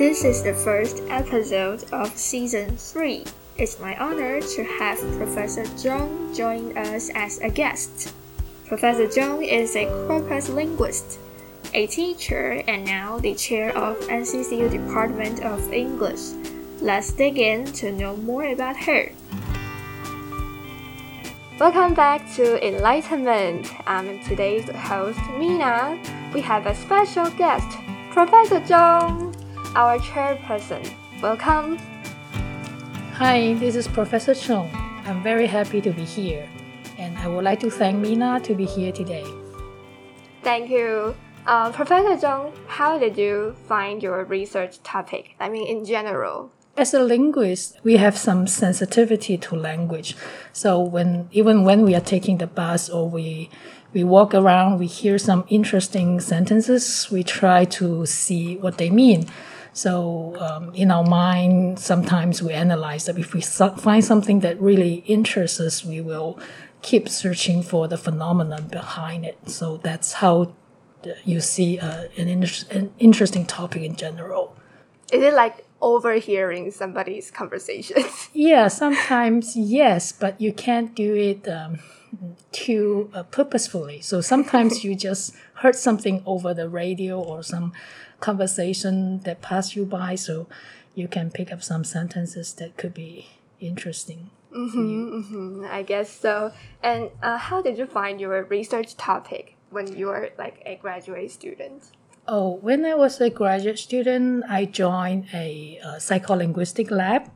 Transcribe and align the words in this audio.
This 0.00 0.24
is 0.24 0.42
the 0.42 0.54
first 0.54 1.02
episode 1.10 1.84
of 1.92 2.16
season 2.16 2.74
3. 2.74 3.22
It's 3.58 3.78
my 3.80 3.94
honor 3.98 4.40
to 4.40 4.64
have 4.64 4.96
Professor 5.18 5.66
Chung 5.76 6.32
join 6.34 6.72
us 6.78 7.10
as 7.14 7.36
a 7.40 7.50
guest. 7.50 8.14
Professor 8.64 9.06
Chung 9.06 9.44
is 9.44 9.76
a 9.76 9.84
corpus 10.06 10.48
linguist, 10.48 11.18
a 11.74 11.86
teacher, 11.86 12.62
and 12.66 12.82
now 12.82 13.18
the 13.18 13.34
chair 13.34 13.76
of 13.76 14.00
NCCU 14.08 14.70
Department 14.70 15.44
of 15.44 15.70
English. 15.70 16.32
Let's 16.80 17.12
dig 17.12 17.36
in 17.36 17.66
to 17.84 17.92
know 17.92 18.16
more 18.16 18.44
about 18.44 18.78
her. 18.78 19.12
Welcome 21.60 21.92
back 21.92 22.24
to 22.36 22.56
Enlightenment. 22.66 23.68
I'm 23.86 24.18
today's 24.24 24.64
host, 24.70 25.20
Mina. 25.36 26.00
We 26.32 26.40
have 26.40 26.64
a 26.64 26.74
special 26.74 27.28
guest, 27.36 27.68
Professor 28.12 28.64
Chung, 28.66 29.29
our 29.74 29.98
chairperson. 29.98 30.82
Welcome. 31.22 31.78
Hi, 33.14 33.54
this 33.54 33.76
is 33.76 33.86
Professor 33.86 34.34
Chung. 34.34 34.68
I'm 35.04 35.22
very 35.22 35.46
happy 35.46 35.80
to 35.80 35.92
be 35.92 36.04
here, 36.04 36.48
and 36.98 37.16
I 37.18 37.28
would 37.28 37.44
like 37.44 37.60
to 37.60 37.70
thank 37.70 37.98
Mina 37.98 38.40
to 38.40 38.54
be 38.54 38.64
here 38.64 38.90
today. 38.90 39.24
Thank 40.42 40.70
you. 40.70 41.14
Uh, 41.46 41.70
Professor 41.70 42.20
Chung, 42.20 42.52
how 42.66 42.98
did 42.98 43.16
you 43.16 43.54
find 43.68 44.02
your 44.02 44.24
research 44.24 44.82
topic? 44.82 45.36
I 45.38 45.48
mean, 45.48 45.66
in 45.66 45.84
general. 45.84 46.50
As 46.76 46.94
a 46.94 47.00
linguist, 47.00 47.78
we 47.84 47.96
have 47.98 48.16
some 48.16 48.46
sensitivity 48.46 49.36
to 49.38 49.54
language. 49.54 50.16
So 50.52 50.80
when 50.80 51.28
even 51.30 51.64
when 51.64 51.82
we 51.82 51.94
are 51.94 52.00
taking 52.00 52.38
the 52.38 52.46
bus 52.46 52.88
or 52.88 53.08
we 53.08 53.50
we 53.92 54.04
walk 54.04 54.34
around, 54.34 54.78
we 54.78 54.86
hear 54.86 55.18
some 55.18 55.44
interesting 55.48 56.20
sentences, 56.20 57.08
we 57.10 57.22
try 57.22 57.64
to 57.66 58.06
see 58.06 58.56
what 58.56 58.78
they 58.78 58.90
mean. 58.90 59.26
So 59.72 60.36
um, 60.40 60.74
in 60.74 60.90
our 60.90 61.04
mind, 61.04 61.78
sometimes 61.78 62.42
we 62.42 62.52
analyze 62.52 63.06
that 63.06 63.18
if 63.18 63.34
we 63.34 63.40
find 63.40 64.04
something 64.04 64.40
that 64.40 64.60
really 64.60 65.04
interests 65.06 65.60
us, 65.60 65.84
we 65.84 66.00
will 66.00 66.38
keep 66.82 67.08
searching 67.08 67.62
for 67.62 67.88
the 67.88 67.98
phenomenon 67.98 68.66
behind 68.68 69.24
it. 69.24 69.38
So 69.48 69.76
that's 69.76 70.14
how 70.14 70.54
you 71.24 71.40
see 71.40 71.78
uh, 71.78 72.04
an, 72.16 72.28
inter- 72.28 72.66
an 72.70 72.92
interesting 72.98 73.46
topic 73.46 73.82
in 73.82 73.96
general. 73.96 74.56
Is 75.12 75.22
it 75.22 75.34
like 75.34 75.66
overhearing 75.80 76.70
somebody's 76.70 77.30
conversation? 77.30 78.04
yeah, 78.32 78.68
sometimes 78.68 79.56
yes, 79.56 80.12
but 80.12 80.40
you 80.40 80.52
can't 80.52 80.94
do 80.94 81.14
it 81.14 81.48
um, 81.48 81.80
too 82.52 83.10
uh, 83.14 83.22
purposefully. 83.24 84.00
So 84.00 84.20
sometimes 84.20 84.84
you 84.84 84.94
just 84.94 85.34
heard 85.54 85.76
something 85.76 86.22
over 86.26 86.54
the 86.54 86.68
radio 86.68 87.20
or 87.20 87.42
some 87.42 87.72
conversation 88.20 89.20
that 89.20 89.42
pass 89.42 89.74
you 89.74 89.84
by, 89.84 90.14
so 90.14 90.46
you 90.94 91.08
can 91.08 91.30
pick 91.30 91.52
up 91.52 91.62
some 91.62 91.84
sentences 91.84 92.52
that 92.54 92.76
could 92.76 92.94
be 92.94 93.28
interesting. 93.60 94.30
Mm-hmm, 94.54 95.18
mm-hmm, 95.18 95.66
I 95.70 95.82
guess 95.82 96.10
so. 96.10 96.52
And 96.82 97.10
uh, 97.22 97.38
how 97.38 97.62
did 97.62 97.78
you 97.78 97.86
find 97.86 98.20
your 98.20 98.42
research 98.44 98.96
topic 98.96 99.56
when 99.70 99.96
you 99.96 100.06
were 100.06 100.30
like 100.38 100.62
a 100.66 100.76
graduate 100.76 101.30
student? 101.30 101.84
Oh, 102.26 102.58
when 102.60 102.84
I 102.84 102.94
was 102.94 103.20
a 103.20 103.30
graduate 103.30 103.78
student, 103.78 104.44
I 104.48 104.64
joined 104.64 105.26
a, 105.32 105.78
a 105.82 105.88
psycholinguistic 105.96 106.90
lab. 106.90 107.30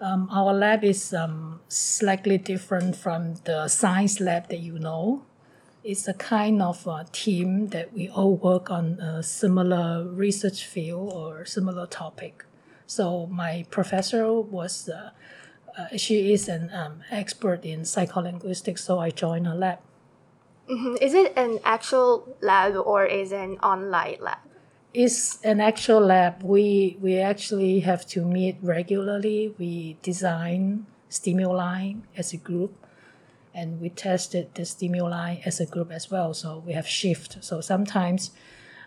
Um, 0.00 0.28
our 0.32 0.52
lab 0.52 0.84
is 0.84 1.14
um, 1.14 1.60
slightly 1.68 2.38
different 2.38 2.96
from 2.96 3.34
the 3.44 3.68
science 3.68 4.20
lab 4.20 4.48
that 4.48 4.60
you 4.60 4.78
know. 4.78 5.24
It's 5.84 6.08
a 6.08 6.14
kind 6.14 6.62
of 6.62 6.86
a 6.86 7.04
team 7.12 7.68
that 7.68 7.92
we 7.92 8.08
all 8.08 8.36
work 8.36 8.70
on 8.70 8.98
a 9.00 9.22
similar 9.22 10.08
research 10.08 10.64
field 10.64 11.12
or 11.12 11.44
similar 11.44 11.86
topic. 11.86 12.46
So 12.86 13.26
my 13.26 13.66
professor 13.70 14.32
was, 14.32 14.88
uh, 14.88 15.10
uh, 15.76 15.96
she 15.98 16.32
is 16.32 16.48
an 16.48 16.70
um, 16.72 17.02
expert 17.10 17.66
in 17.66 17.80
psycholinguistics, 17.82 18.78
so 18.78 18.98
I 18.98 19.10
joined 19.10 19.46
her 19.46 19.54
lab. 19.54 19.78
Mm-hmm. 20.70 20.94
Is 21.02 21.12
it 21.12 21.34
an 21.36 21.58
actual 21.64 22.34
lab 22.40 22.76
or 22.76 23.04
is 23.04 23.32
it 23.32 23.40
an 23.40 23.58
online 23.58 24.16
lab? 24.20 24.38
It's 24.94 25.38
an 25.44 25.60
actual 25.60 26.00
lab. 26.00 26.42
We 26.42 26.96
we 27.00 27.18
actually 27.18 27.80
have 27.80 28.06
to 28.14 28.24
meet 28.24 28.56
regularly. 28.62 29.52
We 29.58 29.98
design 30.00 30.86
stimuli 31.10 31.94
as 32.16 32.32
a 32.32 32.38
group, 32.38 32.72
and 33.54 33.80
we 33.80 33.88
tested 33.88 34.54
the 34.54 34.64
stimuli 34.64 35.36
as 35.44 35.60
a 35.60 35.66
group 35.66 35.92
as 35.92 36.10
well. 36.10 36.34
So 36.34 36.62
we 36.66 36.72
have 36.72 36.86
shift. 36.86 37.38
So 37.42 37.60
sometimes. 37.60 38.30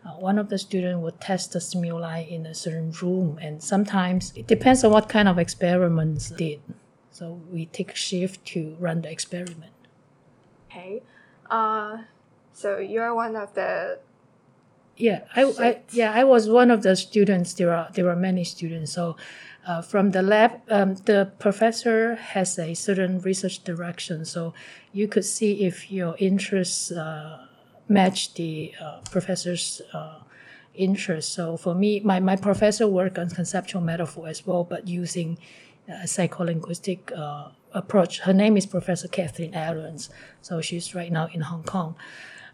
Uh, 0.06 0.12
one 0.12 0.38
of 0.38 0.48
the 0.50 0.58
students 0.60 1.02
would 1.02 1.20
test 1.20 1.52
the 1.52 1.60
stimuli 1.60 2.22
in 2.22 2.46
a 2.46 2.54
certain 2.54 2.92
room, 3.02 3.38
and 3.42 3.62
sometimes 3.62 4.32
it 4.36 4.48
depends 4.48 4.84
on 4.84 4.92
what 4.92 5.10
kind 5.10 5.28
of 5.28 5.40
experiments 5.40 6.30
did. 6.30 6.62
So 7.18 7.42
we 7.52 7.66
take 7.66 7.96
shift 7.96 8.46
to 8.54 8.78
run 8.80 9.02
the 9.02 9.10
experiment. 9.10 9.74
Okay. 10.70 11.02
Uh, 11.50 12.04
so 12.54 12.78
you're 12.78 13.16
one 13.16 13.36
of 13.36 13.56
the. 13.56 13.98
Yeah, 14.96 15.22
I, 15.36 15.44
I 15.60 15.82
yeah 15.92 16.12
I 16.14 16.24
was 16.24 16.48
one 16.50 16.70
of 16.70 16.84
the 16.84 16.96
students. 16.96 17.54
There 17.56 17.74
are 17.74 17.90
there 17.94 18.08
are 18.10 18.16
many 18.16 18.44
students. 18.44 18.92
So, 18.94 19.16
uh, 19.68 19.82
from 19.82 20.12
the 20.12 20.22
lab, 20.22 20.62
um, 20.70 20.96
the 21.06 21.32
professor 21.40 22.16
has 22.16 22.58
a 22.58 22.74
certain 22.74 23.20
research 23.20 23.64
direction. 23.64 24.26
So, 24.26 24.54
you 24.94 25.08
could 25.08 25.26
see 25.26 25.66
if 25.66 25.92
your 25.92 26.16
interests 26.18 26.92
uh, 26.92 27.46
match 27.90 28.34
the 28.34 28.74
uh, 28.82 29.00
professor's 29.12 29.82
uh, 29.94 30.20
interest. 30.74 31.34
So 31.34 31.58
for 31.58 31.74
me, 31.74 32.00
my, 32.02 32.20
my 32.20 32.36
professor 32.36 32.88
worked 32.88 33.18
on 33.18 33.30
conceptual 33.30 33.82
metaphor 33.82 34.28
as 34.28 34.46
well, 34.46 34.64
but 34.64 34.88
using 34.88 35.38
a 35.88 36.04
psycholinguistic 36.04 37.18
uh, 37.18 37.50
approach. 37.74 38.20
Her 38.20 38.34
name 38.34 38.58
is 38.58 38.66
Professor 38.66 39.08
Kathleen 39.08 39.54
Ahrens, 39.54 40.10
so 40.42 40.62
she's 40.62 40.94
right 40.94 41.12
now 41.12 41.28
in 41.34 41.42
Hong 41.42 41.64
Kong. 41.64 41.96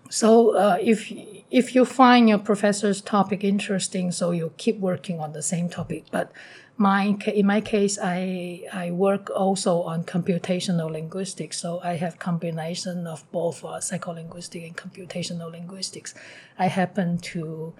So 0.09 0.56
uh, 0.56 0.78
if 0.81 1.12
if 1.50 1.74
you 1.74 1.85
find 1.85 2.28
your 2.28 2.38
professor's 2.38 3.01
topic 3.01 3.44
interesting, 3.44 4.12
so 4.12 4.31
you 4.31 4.51
keep 4.57 4.80
working 4.80 5.19
on 5.19 5.31
the 5.31 5.41
same 5.41 5.69
topic. 5.69 6.06
But 6.12 6.31
my 6.78 7.17
in 7.28 7.45
my 7.45 7.61
case, 7.61 7.97
I 8.01 8.63
I 8.73 8.91
work 8.91 9.29
also 9.29 9.81
on 9.84 10.03
computational 10.03 10.91
linguistics, 10.91 11.59
so 11.59 11.79
I 11.84 11.94
have 11.95 12.19
combination 12.19 13.07
of 13.07 13.29
both 13.31 13.63
uh, 13.63 13.79
psycholinguistic 13.79 14.66
and 14.66 14.75
computational 14.75 15.51
linguistics. 15.51 16.13
I 16.57 16.67
happen 16.67 17.17
to 17.33 17.73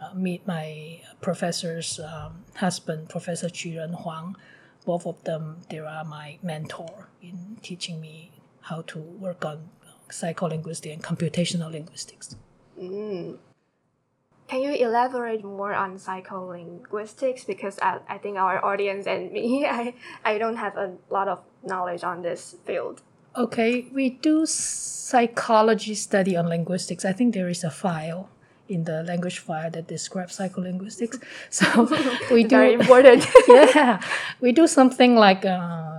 uh, 0.00 0.14
meet 0.14 0.46
my 0.46 1.00
professor's 1.20 2.00
um, 2.00 2.44
husband, 2.54 3.08
Professor 3.08 3.48
Ren 3.64 3.92
Huang 3.92 4.36
both 4.86 5.04
of 5.04 5.22
them 5.24 5.58
they 5.68 5.80
are 5.80 6.04
my 6.04 6.38
mentor 6.42 7.08
in 7.20 7.58
teaching 7.60 8.00
me 8.00 8.30
how 8.62 8.80
to 8.82 8.98
work 8.98 9.44
on 9.44 9.68
psycholinguistics 10.08 10.92
and 10.92 11.02
computational 11.02 11.70
linguistics. 11.70 12.36
Mm. 12.80 13.36
Can 14.48 14.62
you 14.62 14.74
elaborate 14.74 15.44
more 15.44 15.74
on 15.74 15.96
psycholinguistics? 15.98 17.46
Because 17.46 17.78
I, 17.80 17.98
I 18.08 18.18
think 18.18 18.38
our 18.38 18.64
audience 18.64 19.06
and 19.06 19.32
me, 19.32 19.66
I, 19.70 19.94
I 20.24 20.38
don't 20.38 20.56
have 20.56 20.76
a 20.76 20.94
lot 21.10 21.28
of 21.28 21.42
knowledge 21.64 22.04
on 22.04 22.22
this 22.22 22.56
field. 22.64 23.02
Okay, 23.36 23.86
we 23.92 24.10
do 24.10 24.46
psychology 24.46 25.94
study 25.94 26.36
on 26.36 26.48
linguistics. 26.48 27.04
I 27.04 27.12
think 27.12 27.34
there 27.34 27.48
is 27.48 27.64
a 27.64 27.70
file 27.70 28.30
in 28.68 28.84
the 28.84 29.02
language 29.02 29.38
file 29.38 29.70
that 29.70 29.86
describes 29.86 30.38
psycholinguistics. 30.38 31.22
So 31.50 31.88
we 32.32 32.44
do 32.44 32.48
very 32.48 32.74
important. 32.74 33.26
yeah, 33.48 34.00
we 34.40 34.52
do 34.52 34.66
something 34.66 35.16
like 35.16 35.44
uh, 35.44 35.95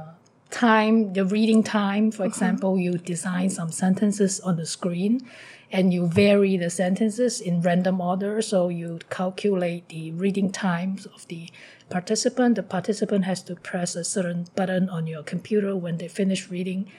time, 0.52 1.14
the 1.14 1.26
reading 1.26 1.64
time. 1.64 2.12
For 2.12 2.24
mm-hmm. 2.24 2.32
example, 2.32 2.78
you 2.78 2.98
design 2.98 3.50
some 3.50 3.72
sentences 3.72 4.40
on 4.40 4.58
the 4.58 4.66
screen, 4.66 5.28
and 5.72 5.94
you 5.94 6.08
vary 6.08 6.58
the 6.58 6.70
sentences 6.70 7.42
in 7.42 7.62
random 7.62 8.02
order. 8.02 8.42
So 8.42 8.70
you 8.70 9.00
calculate 9.10 9.90
the 9.90 10.12
reading 10.12 10.52
times 10.52 11.06
of 11.06 11.28
the 11.28 11.50
participant. 11.90 12.56
The 12.56 12.64
participant 12.64 13.26
has 13.26 13.44
to 13.44 13.56
press 13.56 13.96
a 13.96 14.04
certain 14.04 14.48
button 14.56 14.90
on 14.90 15.08
your 15.08 15.24
computer 15.24 15.76
when 15.76 15.98
they 15.98 16.08
finish 16.08 16.50
reading 16.50 16.90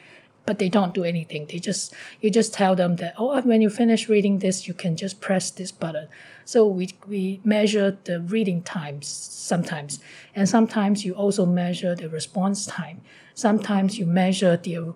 but 0.49 0.59
they 0.59 0.71
don't 0.71 0.95
do 0.95 1.05
anything. 1.05 1.45
They 1.45 1.59
just 1.59 1.93
you 2.23 2.31
just 2.31 2.55
tell 2.55 2.75
them 2.75 2.97
that 2.97 3.13
oh 3.19 3.39
when 3.43 3.61
you 3.61 3.69
finish 3.69 4.09
reading 4.09 4.39
this 4.39 4.67
you 4.67 4.73
can 4.73 4.97
just 4.97 5.21
press 5.21 5.51
this 5.51 5.71
button. 5.71 6.09
So 6.47 6.67
we 6.67 6.89
we 7.07 7.43
measure 7.45 7.99
the 8.05 8.21
reading 8.21 8.63
times 8.63 9.07
sometimes, 9.09 10.01
and 10.35 10.49
sometimes 10.49 11.05
you 11.05 11.13
also 11.13 11.45
measure 11.45 11.95
the 11.95 12.09
response 12.09 12.65
time. 12.65 13.03
Sometimes 13.39 13.99
you 13.99 14.07
measure 14.07 14.57
the 14.57 14.95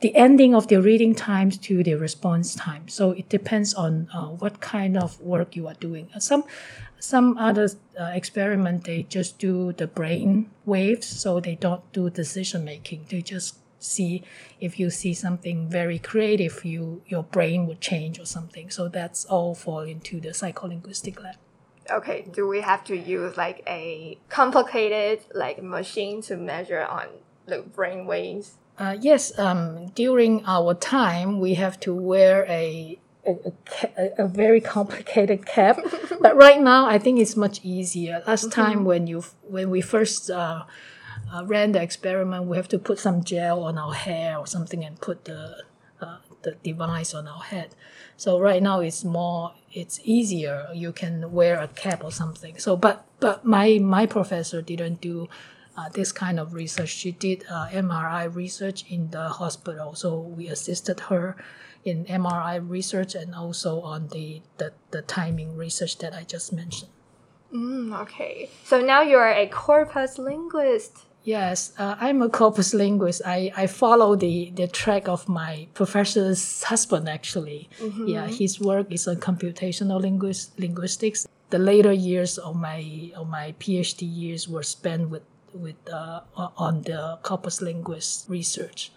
the 0.00 0.14
ending 0.16 0.54
of 0.54 0.68
the 0.68 0.80
reading 0.80 1.14
times 1.14 1.58
to 1.58 1.82
the 1.82 1.94
response 1.94 2.54
time. 2.54 2.88
So 2.88 3.10
it 3.10 3.28
depends 3.28 3.74
on 3.74 4.08
uh, 4.14 4.28
what 4.42 4.60
kind 4.60 4.96
of 4.96 5.20
work 5.20 5.56
you 5.56 5.66
are 5.68 5.78
doing. 5.88 6.08
Some 6.18 6.44
some 6.98 7.36
other 7.38 7.68
uh, 7.98 8.04
experiment 8.20 8.84
they 8.84 9.02
just 9.16 9.38
do 9.38 9.72
the 9.72 9.86
brain 9.86 10.50
waves, 10.64 11.06
so 11.06 11.40
they 11.40 11.56
don't 11.56 11.84
do 11.92 12.10
decision 12.10 12.64
making. 12.64 13.06
They 13.08 13.22
just 13.22 13.56
see 13.78 14.22
if 14.60 14.78
you 14.78 14.90
see 14.90 15.14
something 15.14 15.68
very 15.68 15.98
creative, 15.98 16.64
you 16.64 17.02
your 17.06 17.24
brain 17.24 17.66
would 17.66 17.80
change 17.80 18.18
or 18.20 18.26
something. 18.26 18.70
So 18.70 18.88
that's 18.88 19.24
all 19.24 19.54
fall 19.54 19.80
into 19.80 20.20
the 20.20 20.30
psycholinguistic 20.30 21.22
lab. 21.22 21.36
okay, 21.90 22.26
do 22.32 22.46
we 22.46 22.60
have 22.60 22.84
to 22.84 22.96
use 22.96 23.36
like 23.36 23.62
a 23.66 24.18
complicated 24.28 25.20
like 25.34 25.62
machine 25.62 26.22
to 26.22 26.36
measure 26.36 26.84
on 26.84 27.08
the 27.50 27.62
brain 27.62 28.06
waves? 28.06 28.54
Uh, 28.78 28.96
yes, 28.98 29.38
um, 29.38 29.88
during 29.88 30.42
our 30.46 30.72
time, 30.72 31.38
we 31.38 31.54
have 31.54 31.78
to 31.80 31.94
wear 31.94 32.46
a 32.48 32.98
a, 33.26 33.52
a, 33.98 34.24
a 34.24 34.28
very 34.28 34.62
complicated 34.62 35.44
cap, 35.44 35.78
but 36.20 36.34
right 36.36 36.58
now 36.58 36.86
I 36.86 36.98
think 36.98 37.20
it's 37.20 37.36
much 37.36 37.60
easier. 37.62 38.22
Last 38.26 38.48
mm-hmm. 38.48 38.60
time 38.60 38.84
when 38.86 39.06
you 39.06 39.24
when 39.42 39.68
we 39.68 39.82
first 39.82 40.30
uh, 40.30 40.64
uh, 41.32 41.44
ran 41.44 41.72
the 41.72 41.82
experiment, 41.82 42.46
we 42.46 42.56
have 42.56 42.68
to 42.68 42.78
put 42.78 42.98
some 42.98 43.22
gel 43.22 43.62
on 43.64 43.76
our 43.76 43.92
hair 43.92 44.38
or 44.38 44.46
something 44.46 44.84
and 44.84 44.98
put 45.00 45.26
the 45.26 45.64
uh, 46.00 46.18
the 46.42 46.52
device 46.62 47.14
on 47.14 47.28
our 47.28 47.42
head. 47.42 47.74
So 48.16 48.38
right 48.38 48.62
now 48.62 48.80
it's 48.80 49.04
more 49.04 49.52
it's 49.72 50.00
easier. 50.04 50.68
You 50.74 50.92
can 50.92 51.32
wear 51.32 51.60
a 51.60 51.68
cap 51.68 52.02
or 52.02 52.10
something. 52.10 52.58
So 52.58 52.76
but 52.76 53.04
but 53.20 53.44
my 53.44 53.78
my 53.78 54.06
professor 54.06 54.62
didn't 54.62 55.00
do 55.00 55.28
this 55.92 56.12
kind 56.12 56.38
of 56.38 56.54
research. 56.54 56.88
She 56.88 57.12
did 57.12 57.44
uh, 57.50 57.68
MRI 57.68 58.34
research 58.34 58.84
in 58.90 59.10
the 59.10 59.28
hospital, 59.28 59.94
so 59.94 60.18
we 60.18 60.48
assisted 60.48 61.00
her 61.00 61.36
in 61.84 62.04
MRI 62.04 62.60
research 62.66 63.14
and 63.14 63.34
also 63.34 63.80
on 63.80 64.08
the, 64.08 64.42
the, 64.58 64.72
the 64.90 65.02
timing 65.02 65.56
research 65.56 65.98
that 65.98 66.14
I 66.14 66.24
just 66.24 66.52
mentioned. 66.52 66.90
Mm, 67.52 67.98
okay. 68.02 68.50
So 68.64 68.80
now 68.80 69.02
you 69.02 69.16
are 69.16 69.32
a 69.32 69.46
corpus 69.48 70.18
linguist. 70.18 71.06
Yes, 71.22 71.72
uh, 71.78 71.96
I'm 72.00 72.22
a 72.22 72.30
corpus 72.30 72.72
linguist. 72.72 73.22
I, 73.26 73.52
I 73.56 73.66
follow 73.66 74.16
the, 74.16 74.50
the 74.54 74.66
track 74.66 75.08
of 75.08 75.28
my 75.28 75.68
professor's 75.74 76.62
husband, 76.62 77.08
actually. 77.08 77.68
Mm-hmm. 77.78 78.06
Yeah, 78.08 78.26
his 78.26 78.60
work 78.60 78.90
is 78.90 79.06
on 79.06 79.16
computational 79.16 80.00
linguist, 80.00 80.58
linguistics. 80.58 81.26
The 81.50 81.58
later 81.58 81.92
years 81.92 82.38
of 82.38 82.56
my 82.56 83.10
of 83.16 83.28
my 83.28 83.54
PhD 83.58 84.02
years 84.02 84.48
were 84.48 84.62
spent 84.62 85.10
with 85.10 85.22
with 85.54 85.76
uh, 85.92 86.20
on 86.36 86.82
the 86.82 87.18
corpus 87.22 87.60
linguist 87.60 88.28
research. 88.28 88.92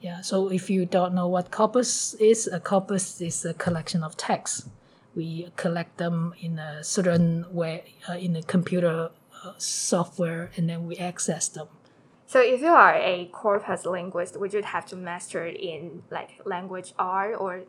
Yeah, 0.00 0.20
so 0.20 0.50
if 0.50 0.68
you 0.68 0.84
don't 0.84 1.14
know 1.14 1.28
what 1.28 1.50
corpus 1.50 2.14
is, 2.14 2.46
a 2.46 2.60
corpus 2.60 3.20
is 3.20 3.44
a 3.44 3.54
collection 3.54 4.02
of 4.02 4.16
texts. 4.16 4.68
We 5.14 5.50
collect 5.56 5.96
them 5.96 6.34
in 6.40 6.58
a 6.58 6.84
certain 6.84 7.46
way 7.50 7.94
uh, 8.08 8.14
in 8.14 8.36
a 8.36 8.42
computer 8.42 9.10
uh, 9.42 9.52
software, 9.56 10.50
and 10.56 10.68
then 10.68 10.86
we 10.86 10.96
access 10.96 11.48
them. 11.48 11.68
So, 12.26 12.40
if 12.40 12.60
you 12.60 12.68
are 12.68 12.94
a 12.94 13.30
corpus 13.32 13.86
linguist, 13.86 14.38
would 14.38 14.52
you 14.52 14.62
have 14.62 14.84
to 14.86 14.96
master 14.96 15.46
it 15.46 15.56
in 15.56 16.02
like 16.10 16.40
language 16.44 16.92
R 16.98 17.34
or 17.34 17.62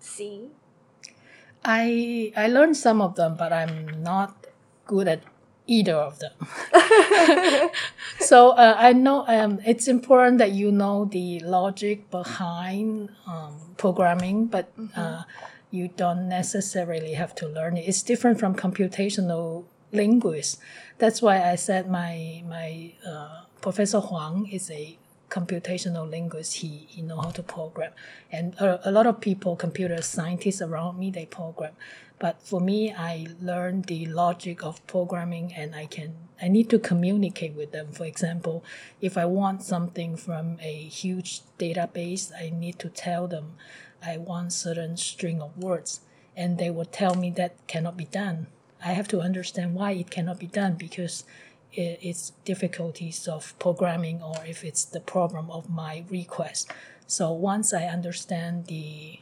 C? 0.00 0.48
I 1.64 2.32
I 2.36 2.48
learned 2.48 2.76
some 2.76 3.02
of 3.02 3.16
them, 3.16 3.36
but 3.36 3.52
I'm 3.52 4.02
not 4.02 4.46
good 4.86 5.06
at 5.08 5.22
either 5.68 5.94
of 5.94 6.18
them. 6.18 6.32
so 8.18 8.50
uh, 8.50 8.74
I 8.76 8.92
know 8.92 9.24
um, 9.28 9.60
it's 9.64 9.86
important 9.86 10.38
that 10.38 10.52
you 10.52 10.72
know 10.72 11.04
the 11.04 11.38
logic 11.40 12.10
behind 12.10 13.10
um, 13.26 13.54
programming, 13.76 14.46
but 14.46 14.76
mm-hmm. 14.76 14.98
uh, 14.98 15.22
you 15.70 15.88
don't 15.96 16.28
necessarily 16.28 17.12
have 17.12 17.34
to 17.36 17.46
learn 17.46 17.76
it. 17.76 17.86
It's 17.86 18.02
different 18.02 18.40
from 18.40 18.56
computational 18.56 19.64
linguists. 19.92 20.58
That's 20.98 21.22
why 21.22 21.48
I 21.48 21.54
said 21.54 21.88
my 21.88 22.42
my 22.48 22.92
uh, 23.06 23.42
Professor 23.60 24.00
Huang 24.00 24.48
is 24.50 24.70
a 24.70 24.97
computational 25.30 26.08
linguist. 26.08 26.56
He 26.56 26.86
he 26.88 27.02
know 27.02 27.20
how 27.20 27.30
to 27.30 27.42
program, 27.42 27.92
and 28.30 28.54
a, 28.54 28.88
a 28.88 28.92
lot 28.92 29.06
of 29.06 29.20
people, 29.20 29.56
computer 29.56 30.00
scientists 30.02 30.62
around 30.62 30.98
me, 30.98 31.10
they 31.10 31.26
program. 31.26 31.72
But 32.18 32.42
for 32.42 32.60
me, 32.60 32.92
I 32.92 33.28
learned 33.40 33.84
the 33.84 34.06
logic 34.06 34.64
of 34.64 34.84
programming 34.88 35.52
and 35.54 35.74
I 35.74 35.86
can, 35.86 36.14
I 36.42 36.48
need 36.48 36.68
to 36.70 36.78
communicate 36.78 37.54
with 37.54 37.70
them. 37.70 37.92
For 37.92 38.04
example, 38.04 38.64
if 39.00 39.16
I 39.16 39.24
want 39.24 39.62
something 39.62 40.16
from 40.16 40.58
a 40.60 40.74
huge 40.74 41.42
database, 41.58 42.32
I 42.36 42.50
need 42.50 42.78
to 42.80 42.88
tell 42.88 43.28
them 43.28 43.52
I 44.04 44.16
want 44.16 44.52
certain 44.52 44.96
string 44.96 45.40
of 45.40 45.56
words 45.56 46.00
and 46.36 46.58
they 46.58 46.70
will 46.70 46.84
tell 46.84 47.14
me 47.14 47.30
that 47.32 47.54
cannot 47.68 47.96
be 47.96 48.06
done. 48.06 48.48
I 48.84 48.92
have 48.92 49.08
to 49.08 49.20
understand 49.20 49.74
why 49.74 49.92
it 49.92 50.10
cannot 50.10 50.38
be 50.38 50.46
done 50.46 50.74
because 50.74 51.24
it's 51.72 52.30
difficulties 52.44 53.28
of 53.28 53.58
programming 53.58 54.22
or 54.22 54.36
if 54.46 54.64
it's 54.64 54.84
the 54.84 55.00
problem 55.00 55.50
of 55.50 55.68
my 55.68 56.04
request. 56.10 56.70
So 57.06 57.32
once 57.32 57.72
I 57.72 57.84
understand 57.84 58.66
the 58.66 59.20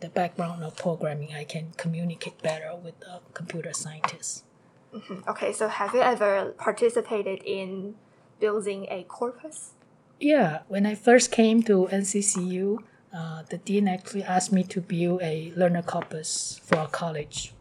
the 0.00 0.08
background 0.10 0.62
of 0.62 0.76
programming, 0.76 1.34
I 1.34 1.44
can 1.44 1.72
communicate 1.78 2.42
better 2.42 2.76
with 2.76 2.94
a 3.02 3.20
computer 3.32 3.72
scientists. 3.72 4.44
Mm-hmm. 4.92 5.28
Okay, 5.28 5.52
so 5.52 5.68
have 5.68 5.94
you 5.94 6.00
ever 6.00 6.54
participated 6.58 7.42
in 7.44 7.94
building 8.38 8.86
a 8.90 9.04
corpus? 9.04 9.72
Yeah, 10.20 10.60
when 10.68 10.84
I 10.86 10.94
first 10.94 11.30
came 11.30 11.62
to 11.64 11.88
NCCU, 11.90 12.78
uh, 13.12 13.42
the 13.48 13.58
dean 13.58 13.88
actually 13.88 14.22
asked 14.22 14.52
me 14.52 14.62
to 14.64 14.80
build 14.80 15.22
a 15.22 15.52
learner 15.56 15.82
corpus 15.82 16.60
for 16.62 16.78
a 16.78 16.86
college. 16.86 17.52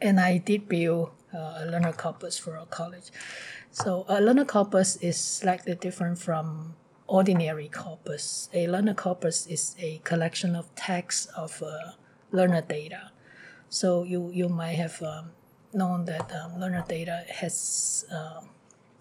And 0.00 0.18
I 0.18 0.38
did 0.38 0.68
build 0.68 1.10
a 1.34 1.66
learner 1.66 1.92
corpus 1.92 2.38
for 2.38 2.56
a 2.56 2.66
college. 2.66 3.10
So 3.70 4.04
a 4.08 4.20
learner 4.20 4.44
corpus 4.44 4.96
is 4.96 5.18
slightly 5.18 5.74
different 5.74 6.18
from 6.18 6.74
ordinary 7.06 7.68
corpus. 7.68 8.48
A 8.54 8.68
learner 8.68 8.94
corpus 8.94 9.46
is 9.46 9.74
a 9.78 10.00
collection 10.04 10.54
of 10.56 10.74
text 10.74 11.28
of 11.36 11.62
uh, 11.62 11.92
learner 12.30 12.62
data. 12.62 13.10
So 13.68 14.04
you, 14.04 14.30
you 14.32 14.48
might 14.48 14.76
have 14.76 15.02
um, 15.02 15.30
known 15.72 16.04
that 16.06 16.32
um, 16.32 16.60
learner 16.60 16.84
data 16.88 17.24
has 17.28 18.04
uh, 18.12 18.40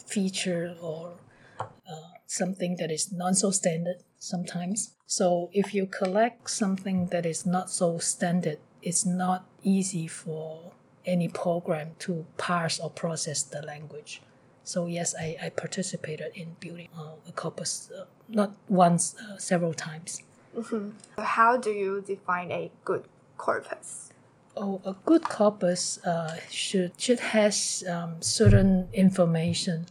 feature 0.06 0.76
or 0.82 1.14
uh, 1.60 2.18
something 2.26 2.78
that 2.78 2.92
is 2.92 3.12
not 3.12 3.36
so 3.36 3.52
standard 3.52 3.98
sometimes. 4.18 4.96
So 5.06 5.50
if 5.54 5.74
you 5.74 5.86
collect 5.86 6.50
something 6.50 7.08
that 7.08 7.26
is 7.26 7.46
not 7.46 7.70
so 7.70 8.00
standard, 8.00 8.58
it's 8.82 9.06
not 9.06 9.46
easy 9.64 10.08
for 10.08 10.72
any 11.06 11.28
program 11.28 11.92
to 12.00 12.26
parse 12.38 12.80
or 12.80 12.90
process 12.90 13.44
the 13.44 13.62
language. 13.62 14.22
So 14.64 14.86
yes, 14.88 15.14
I, 15.20 15.36
I 15.42 15.50
participated 15.50 16.32
in 16.36 16.56
building 16.60 16.88
uh, 16.98 17.16
a 17.28 17.32
corpus, 17.34 17.92
uh, 17.98 18.06
not 18.30 18.54
once, 18.70 19.16
uh, 19.20 19.38
several 19.38 19.74
times. 19.74 20.24
Mm-hmm. 20.58 21.22
How 21.22 21.58
do 21.58 21.72
you 21.72 22.02
define 22.02 22.52
a 22.52 22.72
good 22.86 23.06
corpus? 23.38 24.12
Oh, 24.56 24.82
a 24.86 24.96
good 25.06 25.24
corpus 25.24 25.98
uh, 26.06 26.38
should 26.50 26.92
should 26.98 27.20
has 27.20 27.84
um, 27.90 28.22
certain 28.22 28.88
information. 28.94 29.88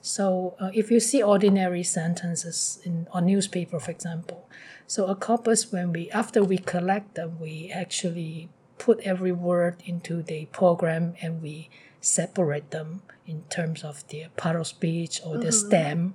So 0.00 0.54
uh, 0.60 0.70
if 0.72 0.90
you 0.90 1.00
see 1.00 1.20
ordinary 1.22 1.82
sentences 1.82 2.78
in 2.84 3.08
on 3.10 3.26
newspaper, 3.26 3.80
for 3.80 3.90
example, 3.90 4.48
so 4.86 5.06
a 5.06 5.16
corpus 5.16 5.72
when 5.72 5.92
we 5.92 6.10
after 6.12 6.44
we 6.44 6.58
collect 6.58 7.16
them, 7.16 7.40
we 7.40 7.72
actually 7.74 8.48
put 8.78 9.00
every 9.00 9.32
word 9.32 9.82
into 9.84 10.22
the 10.22 10.46
program 10.46 11.14
and 11.20 11.42
we 11.42 11.68
separate 12.00 12.70
them 12.70 13.02
in 13.26 13.42
terms 13.44 13.82
of 13.82 14.06
the 14.08 14.26
part 14.36 14.56
of 14.56 14.66
speech 14.66 15.20
or 15.24 15.38
the 15.38 15.48
mm-hmm. 15.48 15.66
stem. 15.68 16.14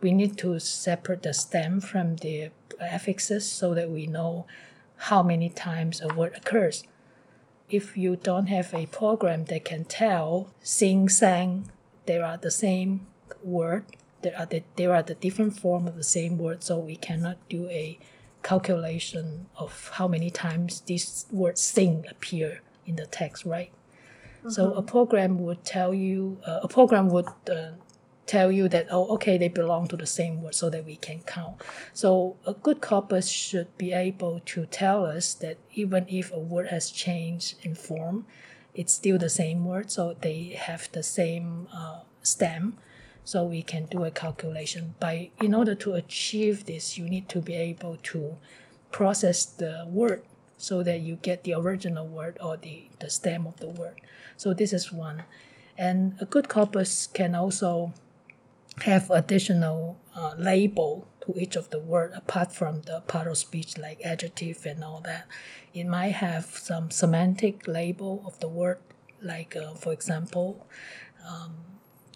We 0.00 0.12
need 0.12 0.36
to 0.38 0.58
separate 0.60 1.22
the 1.22 1.34
stem 1.34 1.80
from 1.80 2.16
the 2.16 2.50
affixes 2.80 3.42
so 3.42 3.74
that 3.74 3.90
we 3.90 4.06
know 4.06 4.46
how 4.96 5.22
many 5.22 5.48
times 5.48 6.00
a 6.00 6.08
word 6.14 6.34
occurs. 6.36 6.84
If 7.70 7.96
you 7.96 8.16
don't 8.16 8.46
have 8.46 8.72
a 8.74 8.86
program 8.86 9.46
that 9.46 9.64
can 9.64 9.84
tell 9.84 10.52
sing, 10.62 11.08
sang, 11.08 11.70
they 12.06 12.18
are 12.18 12.36
the 12.36 12.50
same 12.50 13.06
word, 13.42 13.84
there 14.22 14.38
are 14.38 14.46
the, 14.46 14.62
there 14.76 14.94
are 14.94 15.02
the 15.02 15.14
different 15.14 15.58
form 15.58 15.86
of 15.86 15.96
the 15.96 16.04
same 16.04 16.38
word, 16.38 16.62
so 16.62 16.78
we 16.78 16.96
cannot 16.96 17.36
do 17.48 17.68
a 17.68 17.98
calculation 18.44 19.46
of 19.56 19.90
how 19.94 20.06
many 20.06 20.30
times 20.30 20.82
this 20.86 21.26
word 21.32 21.58
sing 21.58 22.04
appear 22.08 22.60
in 22.86 22.94
the 22.96 23.06
text, 23.06 23.44
right? 23.44 23.72
So 24.46 24.72
a 24.72 24.76
mm-hmm. 24.76 24.86
program 24.86 25.38
would 25.38 25.64
tell 25.64 25.94
you, 25.94 26.38
uh, 26.46 26.60
a 26.62 26.68
program 26.68 27.08
would 27.08 27.28
uh, 27.50 27.70
tell 28.26 28.52
you 28.52 28.68
that, 28.68 28.86
oh, 28.90 29.06
okay, 29.14 29.38
they 29.38 29.48
belong 29.48 29.88
to 29.88 29.96
the 29.96 30.06
same 30.06 30.42
word 30.42 30.54
so 30.54 30.68
that 30.68 30.84
we 30.84 30.96
can 30.96 31.20
count. 31.20 31.62
So 31.94 32.36
a 32.46 32.52
good 32.52 32.82
corpus 32.82 33.28
should 33.28 33.76
be 33.78 33.92
able 33.92 34.40
to 34.44 34.66
tell 34.66 35.06
us 35.06 35.32
that 35.34 35.56
even 35.72 36.06
if 36.08 36.30
a 36.30 36.38
word 36.38 36.68
has 36.68 36.90
changed 36.90 37.56
in 37.62 37.74
form, 37.74 38.26
it's 38.74 38.92
still 38.92 39.16
the 39.16 39.30
same 39.30 39.64
word, 39.64 39.90
so 39.90 40.14
they 40.20 40.58
have 40.58 40.90
the 40.92 41.02
same 41.02 41.68
uh, 41.72 42.00
stem. 42.22 42.76
So 43.24 43.44
we 43.44 43.62
can 43.62 43.86
do 43.86 44.04
a 44.04 44.10
calculation. 44.10 44.94
But 45.00 45.28
in 45.42 45.54
order 45.54 45.74
to 45.76 45.94
achieve 45.94 46.66
this, 46.66 46.98
you 46.98 47.08
need 47.08 47.28
to 47.30 47.40
be 47.40 47.54
able 47.54 47.96
to 48.04 48.36
process 48.92 49.44
the 49.44 49.86
word 49.88 50.22
so 50.56 50.82
that 50.82 51.00
you 51.00 51.16
get 51.16 51.44
the 51.44 51.54
original 51.54 52.06
word 52.06 52.38
or 52.40 52.56
the, 52.56 52.88
the 53.00 53.10
stem 53.10 53.46
of 53.46 53.56
the 53.58 53.68
word. 53.68 54.00
So 54.36 54.54
this 54.54 54.72
is 54.72 54.92
one. 54.92 55.24
And 55.76 56.16
a 56.20 56.26
good 56.26 56.48
corpus 56.48 57.06
can 57.06 57.34
also 57.34 57.92
have 58.82 59.10
additional 59.10 59.98
uh, 60.14 60.34
label 60.36 61.06
to 61.24 61.34
each 61.38 61.56
of 61.56 61.70
the 61.70 61.78
word 61.78 62.12
apart 62.14 62.52
from 62.52 62.82
the 62.82 63.00
part 63.00 63.26
of 63.26 63.38
speech 63.38 63.78
like 63.78 64.00
adjective 64.04 64.66
and 64.66 64.84
all 64.84 65.00
that. 65.04 65.26
It 65.72 65.84
might 65.84 66.12
have 66.12 66.44
some 66.44 66.90
semantic 66.90 67.66
label 67.66 68.22
of 68.26 68.38
the 68.40 68.48
word 68.48 68.78
like 69.22 69.56
uh, 69.56 69.74
for 69.74 69.92
example, 69.92 70.66
um, 71.26 71.54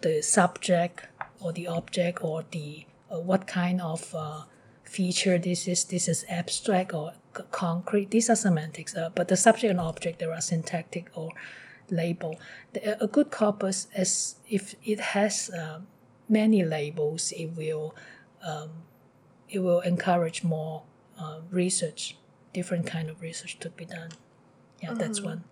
the 0.00 0.22
subject 0.22 1.06
or 1.40 1.52
the 1.52 1.66
object 1.66 2.22
or 2.22 2.44
the 2.50 2.86
uh, 3.10 3.18
what 3.18 3.46
kind 3.46 3.80
of 3.80 4.14
uh, 4.14 4.42
feature 4.84 5.38
this 5.38 5.68
is. 5.68 5.84
This 5.84 6.08
is 6.08 6.24
abstract 6.28 6.92
or 6.94 7.12
c- 7.36 7.44
concrete. 7.50 8.10
These 8.10 8.30
are 8.30 8.36
semantics. 8.36 8.96
Uh, 8.96 9.10
but 9.14 9.28
the 9.28 9.36
subject 9.36 9.70
and 9.70 9.80
object 9.80 10.18
there 10.18 10.32
are 10.32 10.40
syntactic 10.40 11.10
or 11.14 11.30
label. 11.90 12.38
The, 12.72 13.02
a 13.02 13.06
good 13.06 13.30
corpus 13.30 13.88
is 13.96 14.36
if 14.48 14.74
it 14.84 15.00
has 15.00 15.50
uh, 15.50 15.80
many 16.28 16.64
labels, 16.64 17.32
it 17.32 17.46
will 17.56 17.94
um, 18.42 18.70
it 19.48 19.60
will 19.60 19.80
encourage 19.80 20.44
more 20.44 20.82
uh, 21.18 21.40
research, 21.50 22.16
different 22.52 22.86
kind 22.86 23.08
of 23.10 23.20
research 23.20 23.58
to 23.60 23.70
be 23.70 23.84
done. 23.84 24.10
Yeah, 24.82 24.94
that's 24.94 25.20
one. 25.20 25.44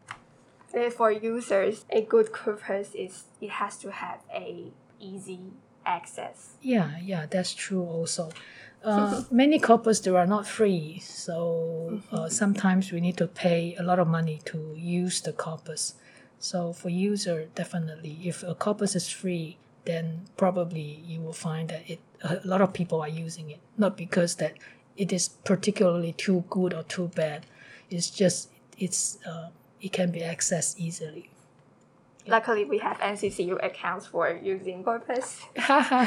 For 0.95 1.11
users, 1.11 1.85
a 1.91 2.03
good 2.03 2.33
corpus 2.33 2.95
is 2.95 3.25
it 3.41 3.51
has 3.51 3.77
to 3.79 3.91
have 3.91 4.21
a 4.33 4.73
easy 5.01 5.41
access. 5.85 6.57
Yeah, 6.61 6.99
yeah, 7.03 7.27
that's 7.27 7.55
true 7.55 7.83
also. 7.83 8.31
Uh, 8.85 9.25
many 9.33 9.59
corpus 9.59 9.99
there 9.99 10.17
are 10.17 10.29
not 10.29 10.47
free, 10.47 11.01
so 11.01 12.01
uh, 12.13 12.29
sometimes 12.29 12.93
we 12.93 13.01
need 13.01 13.17
to 13.17 13.27
pay 13.27 13.75
a 13.81 13.83
lot 13.83 13.99
of 13.99 14.07
money 14.07 14.41
to 14.45 14.77
use 14.77 15.21
the 15.23 15.33
corpus. 15.33 15.95
So 16.39 16.73
for 16.73 16.89
user, 16.89 17.49
definitely, 17.57 18.21
if 18.23 18.45
a 18.45 18.55
corpus 18.55 18.95
is 18.95 19.09
free, 19.09 19.57
then 19.87 20.27
probably 20.37 21.03
you 21.05 21.21
will 21.21 21.33
find 21.33 21.69
that 21.71 21.91
it 21.91 21.99
a 22.23 22.41
lot 22.45 22.61
of 22.61 22.73
people 22.73 23.01
are 23.01 23.09
using 23.09 23.51
it, 23.51 23.59
not 23.77 23.97
because 23.97 24.37
that 24.37 24.55
it 24.97 25.13
is 25.13 25.29
particularly 25.29 26.13
too 26.13 26.45
good 26.49 26.73
or 26.73 26.85
too 26.85 27.09
bad. 27.17 27.47
It's 27.91 28.09
just 28.11 28.51
it's 28.79 29.19
uh, 29.27 29.49
it 29.80 29.92
can 29.92 30.11
be 30.11 30.21
accessed 30.21 30.78
easily. 30.78 31.30
Luckily, 32.26 32.64
we 32.64 32.78
have 32.78 32.99
NCCU 32.99 33.64
accounts 33.64 34.06
for 34.06 34.28
using 34.42 34.83
corpus. 34.83 35.42
I 35.56 36.06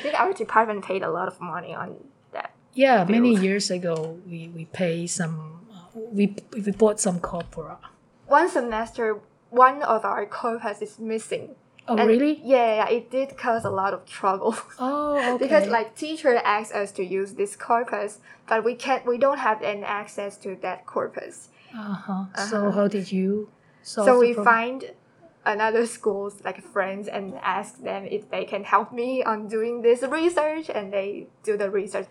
think 0.00 0.14
our 0.18 0.32
department 0.32 0.84
paid 0.84 1.02
a 1.02 1.10
lot 1.10 1.26
of 1.26 1.40
money 1.40 1.74
on 1.74 1.96
that. 2.32 2.52
Yeah, 2.74 3.04
many 3.04 3.34
years 3.34 3.70
ago, 3.70 4.18
we 4.28 4.48
we 4.54 4.66
pay 4.66 5.06
some, 5.08 5.66
uh, 5.72 5.98
we 6.12 6.36
we 6.54 6.70
bought 6.70 7.00
some 7.00 7.18
corpora. 7.18 7.78
One 8.28 8.48
semester, 8.48 9.18
one 9.50 9.82
of 9.82 10.04
our 10.04 10.24
corpus 10.26 10.80
is 10.80 10.98
missing. 11.00 11.56
Oh, 11.88 11.96
And 11.96 12.08
really? 12.08 12.40
Yeah, 12.44 12.86
yeah, 12.86 12.88
it 12.88 13.10
did 13.10 13.36
cause 13.36 13.64
a 13.64 13.70
lot 13.70 13.92
of 13.92 14.06
trouble. 14.06 14.54
Oh, 14.78 15.18
okay. 15.34 15.44
because 15.44 15.66
like 15.66 15.96
teacher 15.96 16.36
asked 16.36 16.72
us 16.72 16.92
to 16.92 17.04
use 17.04 17.34
this 17.34 17.56
corpus, 17.56 18.20
but 18.48 18.62
we 18.62 18.76
can't. 18.76 19.04
We 19.04 19.18
don't 19.18 19.38
have 19.38 19.60
any 19.62 19.82
access 19.82 20.36
to 20.38 20.54
that 20.62 20.86
corpus. 20.86 21.48
Uh-huh. 21.74 22.24
So 22.36 22.70
how 22.70 22.88
did 22.88 23.10
you 23.12 23.48
so 23.82 24.18
we 24.18 24.34
problem? 24.34 24.44
find 24.44 24.90
another 25.44 25.86
schools 25.86 26.40
like 26.44 26.62
friends 26.62 27.08
and 27.08 27.34
ask 27.42 27.82
them 27.82 28.04
if 28.06 28.30
they 28.30 28.44
can 28.44 28.64
help 28.64 28.92
me 28.92 29.22
on 29.24 29.48
doing 29.48 29.82
this 29.82 30.02
research, 30.02 30.70
and 30.70 30.92
they 30.92 31.26
do 31.42 31.56
the 31.56 31.70
research. 31.70 32.06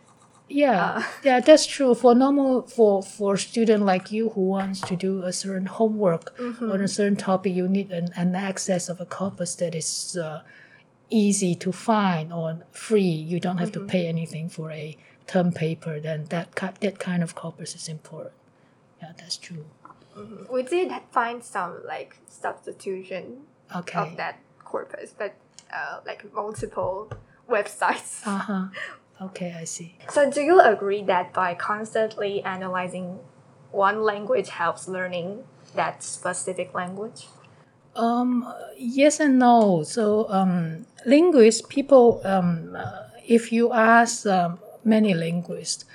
Yeah, 0.50 0.84
uh, 0.98 1.04
yeah, 1.24 1.40
that's 1.40 1.66
true. 1.66 1.96
For 1.96 2.14
normal, 2.14 2.64
for 2.64 3.02
for 3.02 3.38
student 3.38 3.86
like 3.86 4.12
you 4.12 4.30
who 4.30 4.42
wants 4.42 4.82
to 4.82 4.96
do 4.98 5.24
a 5.24 5.32
certain 5.32 5.68
homework 5.68 6.38
Mm-hmm. 6.38 6.72
on 6.72 6.82
a 6.82 6.88
certain 6.88 7.16
topic, 7.16 7.54
you 7.56 7.68
need 7.70 7.92
an, 7.92 8.10
an 8.18 8.36
access 8.36 8.90
of 8.90 9.00
a 9.00 9.06
corpus 9.06 9.56
that 9.56 9.74
is 9.76 10.18
uh, 10.18 10.42
easy 11.10 11.56
to 11.56 11.72
find 11.72 12.34
or 12.34 12.60
free. 12.72 13.02
You 13.32 13.40
don't 13.40 13.58
have 13.60 13.72
Mm-hmm. 13.72 13.88
to 13.88 13.92
pay 13.92 14.08
anything 14.08 14.50
for 14.50 14.72
a 14.72 14.98
term 15.28 15.52
paper. 15.54 16.00
Then 16.02 16.26
that 16.30 16.52
that 16.82 17.00
kind 17.00 17.24
of 17.24 17.34
corpus 17.36 17.74
is 17.76 17.88
important. 17.88 18.34
Yeah, 19.02 19.12
that's 19.18 19.38
true. 19.38 19.66
We 20.52 20.64
did 20.64 20.92
find 21.12 21.44
some 21.44 21.82
like 21.86 22.18
substitution 22.28 23.48
Okay. 23.74 24.00
of 24.00 24.18
that 24.18 24.40
corpus, 24.64 25.14
but 25.18 25.34
uh, 25.74 26.02
like 26.06 26.32
multiple 26.34 27.10
websites. 27.50 28.26
Uh 28.28 28.38
huh. 28.38 28.66
Okay, 29.22 29.56
I 29.58 29.64
see. 29.66 29.96
So, 30.10 30.30
do 30.30 30.42
you 30.42 30.60
agree 30.60 31.04
that 31.04 31.32
by 31.32 31.54
constantly 31.54 32.42
analyzing 32.44 33.20
one 33.72 34.02
language 34.04 34.50
helps 34.50 34.88
learning 34.88 35.44
that 35.76 36.04
specific 36.04 36.74
language? 36.74 37.28
Um, 37.96 38.52
yes 38.78 39.20
and 39.20 39.38
no. 39.40 39.84
So, 39.84 40.28
um, 40.30 40.86
linguists, 41.06 41.62
people, 41.70 42.22
um, 42.26 42.76
uh, 42.76 43.04
if 43.28 43.52
you 43.52 43.72
ask 43.72 44.26
um, 44.26 44.60
many 44.84 45.14
linguists, 45.14 45.86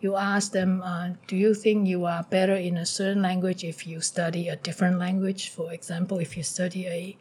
you 0.00 0.16
ask 0.16 0.52
them, 0.52 0.82
uh, 0.82 1.10
do 1.26 1.36
you 1.36 1.54
think 1.54 1.88
you 1.88 2.04
are 2.04 2.22
better 2.24 2.54
in 2.54 2.76
a 2.76 2.86
certain 2.86 3.22
language 3.22 3.64
if 3.64 3.86
you 3.86 4.00
study 4.00 4.48
a 4.48 4.56
different 4.56 4.98
language? 4.98 5.50
For 5.50 5.72
example, 5.72 6.18
if 6.18 6.36
you 6.36 6.42
study 6.42 6.86
a 6.86 7.16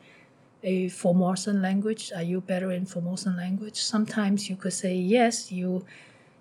a 0.61 0.89
Formosan 0.89 1.61
language, 1.61 2.11
are 2.13 2.23
you 2.23 2.41
better 2.41 2.71
in 2.71 2.85
Formosan 2.85 3.38
language? 3.38 3.77
Sometimes 3.79 4.49
you 4.49 4.57
could 4.57 4.73
say 4.73 4.93
yes, 4.93 5.51
you 5.51 5.85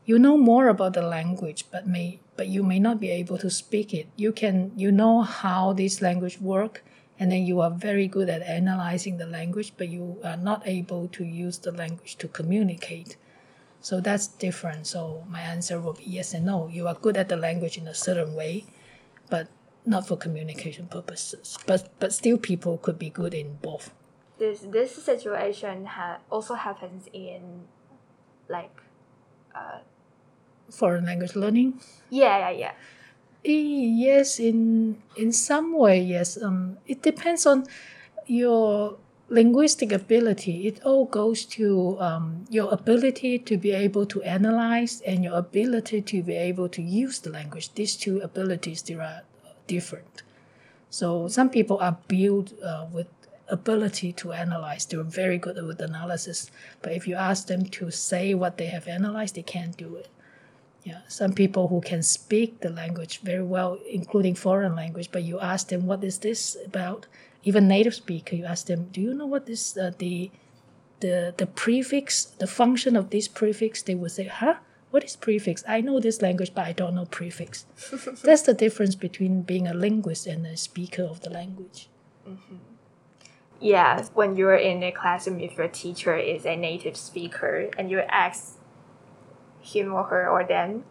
you 0.07 0.19
know 0.19 0.37
more 0.37 0.69
about 0.69 0.95
the 0.95 1.03
language, 1.03 1.67
but 1.71 1.87
may 1.87 2.19
but 2.37 2.49
you 2.49 2.63
may 2.63 2.79
not 2.79 2.99
be 2.99 3.11
able 3.11 3.39
to 3.39 3.51
speak 3.51 3.93
it. 3.95 4.07
You 4.17 4.33
can 4.33 4.73
you 4.77 4.91
know 4.91 5.23
how 5.23 5.73
this 5.73 6.01
language 6.03 6.41
work, 6.41 6.83
and 7.19 7.31
then 7.31 7.45
you 7.45 7.61
are 7.61 7.71
very 7.71 8.09
good 8.09 8.29
at 8.29 8.43
analyzing 8.43 9.19
the 9.19 9.27
language, 9.27 9.73
but 9.77 9.89
you 9.89 10.19
are 10.25 10.37
not 10.37 10.63
able 10.67 11.09
to 11.09 11.25
use 11.25 11.59
the 11.59 11.73
language 11.73 12.17
to 12.17 12.29
communicate. 12.29 13.17
So 13.89 14.05
that's 14.05 14.27
different. 14.29 14.87
So 14.87 15.25
my 15.33 15.41
answer 15.41 15.81
will 15.81 15.95
be 15.95 16.05
yes 16.05 16.35
and 16.35 16.45
no. 16.45 16.69
You 16.69 16.89
are 16.89 16.95
good 17.01 17.17
at 17.17 17.31
the 17.33 17.41
language 17.41 17.79
in 17.81 17.89
a 17.89 17.95
certain 17.95 18.35
way, 18.35 18.67
but 19.31 19.49
not 19.87 20.07
for 20.07 20.13
communication 20.15 20.93
purposes. 20.93 21.57
But 21.65 21.89
but 21.97 22.13
still, 22.13 22.37
people 22.37 22.77
could 22.77 22.99
be 22.99 23.09
good 23.09 23.33
in 23.33 23.57
both. 23.65 23.89
This 24.37 24.61
this 24.69 24.93
situation 24.93 25.89
ha- 25.89 26.21
also 26.29 26.53
happens 26.53 27.09
in 27.17 27.65
like 28.53 28.77
Foreign 30.69 31.09
language 31.09 31.33
learning. 31.33 31.81
yeah 32.13 32.37
yeah 32.45 32.53
yeah. 32.53 32.75
Yes, 33.41 34.37
in 34.37 35.01
in 35.17 35.33
some 35.33 35.73
way, 35.73 35.97
yes. 36.05 36.37
Um, 36.37 36.77
it 36.85 37.01
depends 37.01 37.49
on 37.49 37.65
your 38.29 39.01
linguistic 39.29 39.93
ability. 39.93 40.67
It 40.67 40.83
all 40.85 41.05
goes 41.05 41.45
to 41.47 41.99
um, 42.01 42.47
your 42.49 42.73
ability 42.73 43.39
to 43.41 43.57
be 43.57 43.73
able 43.73 44.07
to 44.07 44.23
analyze 44.23 45.01
and 45.03 45.23
your 45.23 45.37
ability 45.37 46.03
to 46.03 46.23
be 46.23 46.35
able 46.35 46.69
to 46.71 46.83
use 46.83 47.19
the 47.19 47.31
language. 47.31 47.75
These 47.75 47.97
two 47.97 48.21
abilities 48.21 48.83
they 48.83 48.95
are 48.95 49.23
different. 49.67 50.23
So 50.91 51.29
some 51.29 51.51
people 51.51 51.79
are 51.79 51.99
built 52.09 52.55
uh, 52.63 52.87
with 52.93 53.09
ability 53.49 54.13
to 54.13 54.33
analyze. 54.33 54.87
They're 54.87 55.03
very 55.03 55.39
good 55.39 55.63
with 55.67 55.81
analysis. 55.81 56.51
But 56.83 56.93
if 56.93 57.07
you 57.07 57.15
ask 57.15 57.47
them 57.47 57.67
to 57.67 57.91
say 57.91 58.35
what 58.35 58.57
they 58.57 58.67
have 58.67 58.89
analyzed, 58.89 59.35
they 59.35 59.43
can't 59.43 59.77
do 59.77 59.97
it. 59.97 60.09
Yeah, 60.85 61.01
some 61.09 61.33
people 61.33 61.69
who 61.69 61.81
can 61.83 62.03
speak 62.03 62.61
the 62.61 62.71
language 62.71 63.21
very 63.21 63.43
well, 63.43 63.79
including 63.91 64.35
foreign 64.35 64.75
language, 64.75 65.11
but 65.13 65.23
you 65.23 65.39
ask 65.39 65.69
them 65.69 65.87
what 65.87 66.03
is 66.03 66.19
this 66.19 66.57
about? 66.65 67.07
Even 67.49 67.69
native 67.69 67.95
speaker, 67.95 68.37
you 68.37 68.45
ask 68.45 68.67
them, 68.67 68.89
do 68.93 69.01
you 69.01 69.15
know 69.15 69.27
what 69.27 69.49
is 69.49 69.79
uh, 69.79 69.93
the 69.99 70.31
the 71.01 71.35
the 71.39 71.47
prefix, 71.47 72.27
the 72.43 72.47
function 72.47 72.97
of 72.97 73.09
this 73.11 73.29
prefix? 73.29 73.83
They 73.83 73.95
will 73.95 74.15
say, 74.19 74.27
huh? 74.27 74.57
What 74.91 75.05
is 75.05 75.17
prefix? 75.17 75.65
I 75.69 75.81
know 75.81 76.01
this 76.01 76.21
language, 76.21 76.53
but 76.55 76.67
I 76.67 76.73
don't 76.73 76.95
know 76.95 77.07
prefix. 77.07 77.67
That's 78.23 78.43
the 78.43 78.55
difference 78.55 78.95
between 78.97 79.43
being 79.43 79.67
a 79.69 79.75
linguist 79.75 80.27
and 80.27 80.47
a 80.47 80.57
speaker 80.57 81.05
of 81.05 81.21
the 81.21 81.31
language. 81.31 81.89
Yeah, 83.61 84.05
when 84.15 84.37
you're 84.37 84.57
in 84.57 84.83
a 84.83 84.93
classroom, 84.93 85.41
if 85.41 85.57
your 85.57 85.69
teacher 85.69 86.17
is 86.17 86.47
a 86.47 86.57
native 86.57 86.97
speaker 86.97 87.71
and 87.79 87.91
you 87.91 88.01
ask 88.09 88.59
him 89.61 89.93
or 89.93 90.05
her 90.05 90.29
or 90.29 90.45
them, 90.45 90.85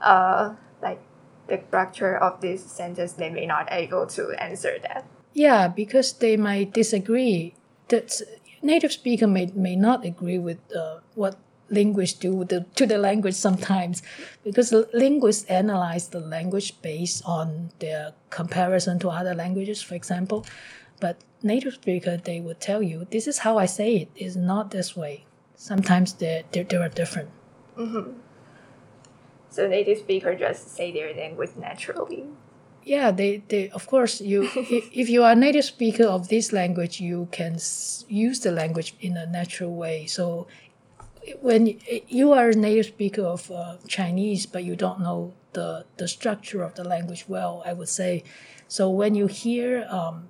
uh, 0.00 0.54
like 0.82 1.00
the 1.46 1.60
structure 1.68 2.16
of 2.16 2.40
this 2.40 2.64
sentence, 2.64 3.14
they 3.14 3.30
may 3.30 3.46
not 3.46 3.68
able 3.70 4.06
to 4.08 4.30
answer 4.42 4.78
that. 4.82 5.06
Yeah, 5.32 5.68
because 5.68 6.12
they 6.12 6.36
might 6.36 6.72
disagree. 6.72 7.54
That 7.88 8.20
native 8.62 8.92
speaker 8.92 9.26
may, 9.26 9.46
may 9.54 9.76
not 9.76 10.04
agree 10.04 10.38
with 10.38 10.58
uh, 10.74 11.00
what 11.14 11.36
linguists 11.70 12.18
do 12.18 12.44
the, 12.44 12.66
to 12.74 12.86
the 12.86 12.98
language 12.98 13.34
sometimes, 13.34 14.02
because 14.44 14.72
linguists 14.92 15.44
analyze 15.44 16.08
the 16.08 16.20
language 16.20 16.80
based 16.82 17.22
on 17.24 17.70
their 17.78 18.12
comparison 18.30 18.98
to 19.00 19.08
other 19.08 19.34
languages, 19.34 19.80
for 19.82 19.94
example. 19.94 20.44
But 21.00 21.18
native 21.42 21.74
speaker, 21.74 22.16
they 22.16 22.40
would 22.40 22.60
tell 22.60 22.82
you, 22.82 23.06
this 23.10 23.26
is 23.26 23.38
how 23.38 23.58
I 23.58 23.66
say 23.66 23.96
it. 23.96 24.08
It's 24.16 24.36
not 24.36 24.70
this 24.70 24.96
way. 24.96 25.24
Sometimes 25.54 26.14
they 26.14 26.44
they 26.52 26.62
they 26.62 26.76
are 26.76 26.88
different. 26.88 27.30
So 29.50 29.66
native 29.66 29.98
speaker 29.98 30.34
just 30.34 30.74
say 30.76 30.92
their 30.92 31.14
language 31.14 31.50
naturally. 31.56 32.24
Yeah, 32.90 33.12
they, 33.12 33.32
they 33.46 33.70
of 33.70 33.86
course 33.86 34.20
you 34.20 34.48
if, 35.02 35.08
you 35.08 35.22
are 35.22 35.32
a 35.32 35.36
native 35.36 35.64
speaker 35.64 36.06
of 36.16 36.26
this 36.28 36.52
language, 36.52 37.00
you 37.00 37.28
can 37.30 37.54
s- 37.54 38.04
use 38.08 38.40
the 38.40 38.50
language 38.50 38.94
in 39.00 39.16
a 39.16 39.26
natural 39.26 39.72
way. 39.76 40.06
So 40.06 40.48
when 41.40 41.78
you 42.08 42.32
are 42.32 42.48
a 42.50 42.54
native 42.54 42.86
speaker 42.86 43.22
of 43.22 43.50
uh, 43.50 43.76
Chinese, 43.86 44.46
but 44.46 44.64
you 44.64 44.74
don't 44.74 45.00
know 45.00 45.34
the 45.52 45.84
the 45.98 46.08
structure 46.08 46.62
of 46.62 46.74
the 46.74 46.84
language 46.84 47.26
well, 47.28 47.62
I 47.64 47.72
would 47.74 47.88
say. 48.00 48.24
So 48.66 48.90
when 48.90 49.14
you 49.14 49.26
hear 49.28 49.86
um, 49.88 50.28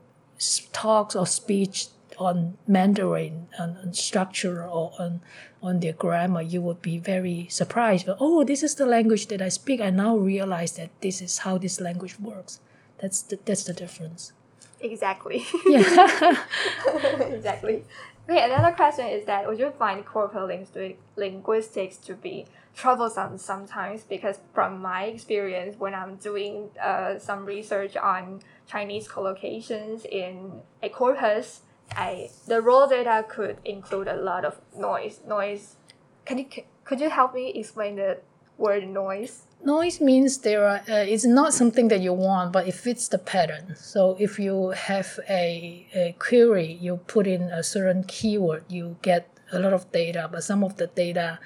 talks 0.73 1.17
or 1.17 1.27
speech 1.27 1.89
on 2.21 2.59
Mandarin 2.69 3.49
on, 3.59 3.79
on 3.83 3.95
structure 3.95 4.63
or 4.63 4.93
on 4.99 5.23
on 5.63 5.81
their 5.81 5.93
grammar, 5.95 6.43
you 6.43 6.61
would 6.63 6.81
be 6.81 6.99
very 6.99 7.47
surprised. 7.51 8.07
But, 8.07 8.19
Oh, 8.21 8.45
this 8.45 8.63
is 8.63 8.77
the 8.77 8.87
language 8.87 9.27
that 9.27 9.43
I 9.43 9.49
speak. 9.49 9.81
I 9.81 9.91
now 9.91 10.17
realize 10.17 10.73
that 10.73 10.91
this 11.01 11.21
is 11.21 11.39
how 11.39 11.59
this 11.59 11.81
language 11.81 12.19
works. 12.19 12.61
That's 12.99 13.23
the, 13.23 13.39
that's 13.45 13.65
the 13.65 13.73
difference. 13.73 14.33
Exactly. 14.81 15.45
Yeah. 15.67 16.45
exactly. 17.21 17.85
Okay, 18.29 18.45
another 18.45 18.75
question 18.75 19.07
is 19.07 19.27
that 19.27 19.47
would 19.47 19.59
you 19.59 19.71
find 19.79 20.05
corpus 20.07 20.49
linguistic, 20.49 20.99
linguistics 21.17 21.97
to 21.97 22.15
be 22.15 22.47
troublesome 22.75 23.37
sometimes? 23.39 24.05
Because 24.05 24.39
from 24.55 24.81
my 24.81 25.05
experience, 25.05 25.77
when 25.79 25.95
I'm 25.95 26.17
doing 26.17 26.71
uh, 26.81 27.19
some 27.19 27.45
research 27.45 27.97
on 27.97 28.41
Chinese 28.67 29.09
collocations 29.09 30.07
in 30.07 30.63
a 30.83 30.89
corpus, 30.89 31.63
I 31.97 32.31
the 32.47 32.61
raw 32.61 32.87
data 32.87 33.25
could 33.29 33.59
include 33.65 34.09
a 34.09 34.17
lot 34.17 34.45
of 34.45 34.61
noise. 34.77 35.21
Noise. 35.27 35.77
Can 36.25 36.39
you 36.39 36.47
could 36.85 37.01
you 37.01 37.11
help 37.11 37.35
me 37.35 37.53
explain 37.55 37.97
the 37.97 38.19
word 38.59 38.87
noise? 38.89 39.47
Noise 39.65 40.01
means 40.01 40.39
there 40.39 40.65
are. 40.67 40.81
Uh, 40.89 41.05
it's 41.05 41.25
not 41.25 41.53
something 41.53 41.89
that 41.89 42.01
you 42.01 42.13
want, 42.13 42.53
but 42.53 42.67
it 42.67 42.75
fits 42.75 43.09
the 43.09 43.19
pattern. 43.19 43.75
So 43.77 44.17
if 44.19 44.39
you 44.39 44.71
have 44.71 45.19
a, 45.29 45.87
a 45.95 46.17
query, 46.19 46.79
you 46.81 46.97
put 47.07 47.27
in 47.27 47.43
a 47.43 47.63
certain 47.63 48.05
keyword, 48.05 48.65
you 48.69 48.97
get 49.03 49.29
a 49.53 49.59
lot 49.59 49.73
of 49.73 49.91
data. 49.93 50.29
But 50.33 50.45
some 50.45 50.65
of 50.65 50.77
the 50.77 50.87
data, 50.87 51.39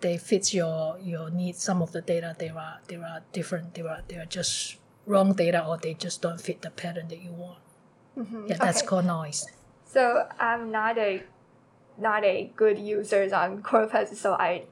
they 0.00 0.18
fit 0.18 0.52
your 0.52 0.98
your 1.00 1.30
needs. 1.30 1.62
Some 1.62 1.80
of 1.80 1.92
the 1.92 2.02
data, 2.02 2.36
there 2.38 2.56
are 2.56 2.80
there 2.88 3.02
are 3.02 3.22
different. 3.32 3.74
There 3.74 3.88
are 3.88 4.02
they 4.08 4.16
are 4.16 4.26
just 4.26 4.76
wrong 5.06 5.32
data, 5.32 5.64
or 5.64 5.78
they 5.78 5.94
just 5.94 6.20
don't 6.20 6.40
fit 6.40 6.60
the 6.60 6.70
pattern 6.70 7.08
that 7.08 7.22
you 7.22 7.32
want. 7.32 7.58
Mm-hmm. 8.18 8.46
Yeah, 8.48 8.56
that's 8.58 8.80
okay. 8.80 8.86
called 8.86 9.06
noise. 9.06 9.46
So 9.86 10.28
I'm 10.38 10.70
not 10.70 10.98
a 10.98 11.22
not 11.98 12.24
a 12.24 12.52
good 12.56 12.78
user 12.78 13.28
on 13.34 13.62
Corpus, 13.62 14.20
so 14.20 14.34
I 14.34 14.64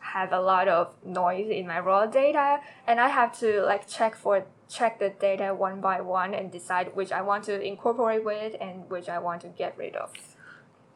have 0.00 0.32
a 0.32 0.40
lot 0.40 0.66
of 0.66 0.94
noise 1.04 1.48
in 1.48 1.66
my 1.66 1.78
raw 1.78 2.06
data, 2.06 2.60
and 2.86 2.98
I 3.00 3.08
have 3.08 3.38
to 3.40 3.62
like 3.62 3.86
check 3.86 4.16
for 4.16 4.46
check 4.68 4.98
the 4.98 5.10
data 5.10 5.54
one 5.54 5.80
by 5.80 6.00
one 6.00 6.34
and 6.34 6.50
decide 6.50 6.96
which 6.96 7.12
I 7.12 7.22
want 7.22 7.44
to 7.44 7.60
incorporate 7.60 8.24
with 8.24 8.56
and 8.60 8.90
which 8.90 9.08
I 9.08 9.18
want 9.18 9.42
to 9.42 9.48
get 9.48 9.76
rid 9.78 9.94
of. 9.94 10.12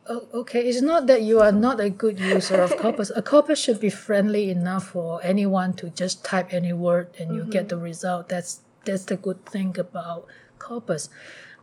Oh, 0.08 0.26
okay, 0.34 0.66
it's 0.66 0.82
not 0.82 1.06
that 1.06 1.22
you 1.22 1.40
are 1.40 1.52
not 1.52 1.78
a 1.78 1.90
good 1.90 2.18
user 2.18 2.60
of 2.62 2.76
corpus. 2.82 3.12
A 3.14 3.22
corpus 3.22 3.60
should 3.60 3.78
be 3.78 3.90
friendly 3.90 4.50
enough 4.50 4.88
for 4.88 5.20
anyone 5.22 5.74
to 5.74 5.90
just 5.90 6.24
type 6.24 6.52
any 6.52 6.72
word 6.72 7.14
and 7.18 7.34
you 7.34 7.44
get 7.44 7.68
mm-hmm. 7.68 7.68
the 7.68 7.76
result. 7.76 8.28
That's 8.28 8.60
that's 8.84 9.04
the 9.04 9.16
good 9.16 9.44
thing 9.44 9.78
about 9.78 10.26
corpus. 10.60 11.08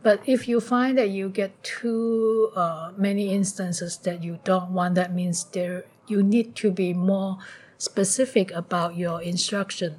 But 0.02 0.20
if 0.26 0.46
you 0.46 0.60
find 0.60 0.98
that 0.98 1.10
you 1.10 1.28
get 1.28 1.62
too 1.62 2.52
uh, 2.54 2.92
many 2.96 3.34
instances 3.34 3.96
that 3.98 4.22
you 4.22 4.38
don't 4.44 4.70
want, 4.70 4.94
that 4.94 5.14
means 5.14 5.44
there 5.44 5.84
you 6.06 6.22
need 6.22 6.54
to 6.56 6.70
be 6.70 6.92
more 6.92 7.38
specific 7.78 8.50
about 8.52 8.96
your 8.96 9.22
instruction. 9.22 9.96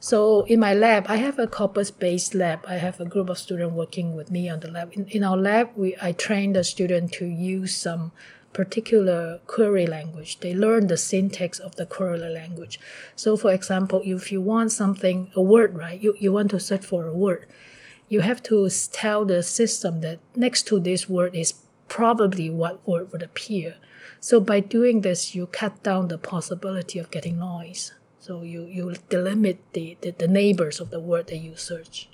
So 0.00 0.42
in 0.44 0.60
my 0.60 0.74
lab, 0.74 1.06
I 1.08 1.16
have 1.16 1.38
a 1.38 1.48
corpus-based 1.48 2.34
lab. 2.34 2.60
I 2.68 2.74
have 2.74 3.00
a 3.00 3.04
group 3.04 3.28
of 3.28 3.38
students 3.38 3.74
working 3.74 4.14
with 4.14 4.30
me 4.30 4.48
on 4.48 4.60
the 4.60 4.70
lab. 4.70 4.92
In, 4.92 5.06
in 5.06 5.24
our 5.24 5.36
lab, 5.36 5.70
we 5.74 5.96
I 6.00 6.12
train 6.12 6.52
the 6.52 6.62
student 6.62 7.12
to 7.14 7.26
use 7.26 7.76
some 7.76 8.12
particular 8.52 9.40
query 9.46 9.86
language. 9.86 10.40
They 10.40 10.54
learn 10.54 10.86
the 10.86 10.96
syntax 10.96 11.58
of 11.58 11.76
the 11.76 11.86
query 11.86 12.18
language. 12.18 12.78
So 13.16 13.36
for 13.36 13.52
example, 13.52 14.00
if 14.04 14.30
you 14.32 14.40
want 14.40 14.72
something, 14.72 15.30
a 15.34 15.42
word, 15.42 15.76
right? 15.76 16.00
You, 16.00 16.14
you 16.18 16.32
want 16.32 16.50
to 16.52 16.60
search 16.60 16.84
for 16.84 17.06
a 17.06 17.14
word. 17.14 17.46
You 18.08 18.20
have 18.20 18.42
to 18.44 18.68
tell 18.92 19.24
the 19.24 19.42
system 19.42 20.00
that 20.00 20.18
next 20.34 20.66
to 20.68 20.80
this 20.80 21.08
word 21.08 21.34
is 21.34 21.54
probably 21.88 22.48
what 22.50 22.86
word 22.86 23.12
would 23.12 23.22
appear. 23.22 23.76
So 24.20 24.40
by 24.40 24.60
doing 24.60 25.02
this, 25.02 25.34
you 25.34 25.46
cut 25.46 25.82
down 25.82 26.08
the 26.08 26.18
possibility 26.18 26.98
of 26.98 27.10
getting 27.10 27.38
noise. 27.38 27.92
So 28.18 28.42
you, 28.42 28.64
you 28.64 28.94
delimit 29.08 29.58
the, 29.72 29.96
the, 30.00 30.10
the 30.10 30.28
neighbors 30.28 30.80
of 30.80 30.90
the 30.90 31.00
word 31.00 31.28
that 31.28 31.38
you 31.38 31.56
search. 31.56 32.08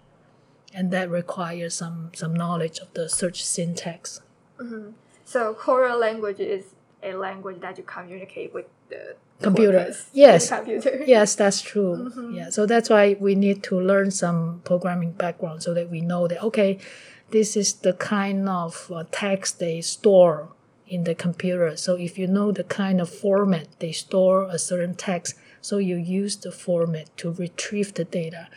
And 0.73 0.91
that 0.91 1.11
requires 1.11 1.75
some, 1.75 2.11
some 2.15 2.35
knowledge 2.35 2.79
of 2.79 2.93
the 2.95 3.09
search 3.09 3.45
syntax. 3.45 4.21
Mm-hmm. 4.59 4.91
So 5.25 5.55
query 5.55 5.95
language 5.95 6.41
is 6.41 6.75
a 7.03 7.15
language 7.15 7.61
that 7.61 7.79
you 7.79 7.85
communicate 7.85 8.53
with 8.53 8.67
the 8.89 9.17
Computer. 9.43 9.79
corpus, 9.79 10.07
Yes. 10.13 10.49
computer. 10.49 11.03
Yes, 11.07 11.35
that's 11.35 11.61
true. 11.61 12.11
Yeah, 12.33 12.51
so 12.51 12.67
that's 12.67 12.89
why 12.89 13.17
we 13.21 13.35
need 13.35 13.63
to 13.65 13.79
learn 13.79 14.11
some 14.11 14.63
programming 14.65 15.13
background 15.13 15.63
so 15.63 15.75
that 15.75 15.91
we 15.91 16.01
know 16.01 16.27
that 16.29 16.43
okay, 16.43 16.79
this 17.31 17.57
is 17.57 17.75
the 17.75 17.93
kind 17.93 18.49
of 18.49 18.91
uh, 18.95 19.05
text 19.11 19.59
they 19.59 19.81
store 19.81 20.49
in 20.87 21.05
the 21.05 21.15
computer. 21.15 21.77
So 21.77 21.97
if 21.97 22.19
you 22.19 22.27
know 22.27 22.53
the 22.53 22.65
kind 22.65 23.01
of 23.01 23.09
format 23.11 23.67
they 23.81 23.93
store 23.93 24.45
a 24.45 24.59
certain 24.59 24.95
text, 24.95 25.35
so 25.61 25.79
you 25.79 25.97
use 25.97 26.37
the 26.37 26.53
format 26.53 27.15
to 27.19 27.33
retrieve 27.33 27.95
the 27.95 28.05
data, 28.05 28.49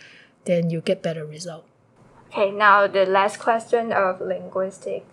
then 0.46 0.70
you 0.70 0.82
get 0.82 1.02
better 1.02 1.26
result. 1.26 1.66
Okay, 2.32 2.52
now 2.52 2.88
the 2.88 3.06
last 3.06 3.40
question 3.40 3.92
of 3.92 4.22
linguistics. 4.22 5.06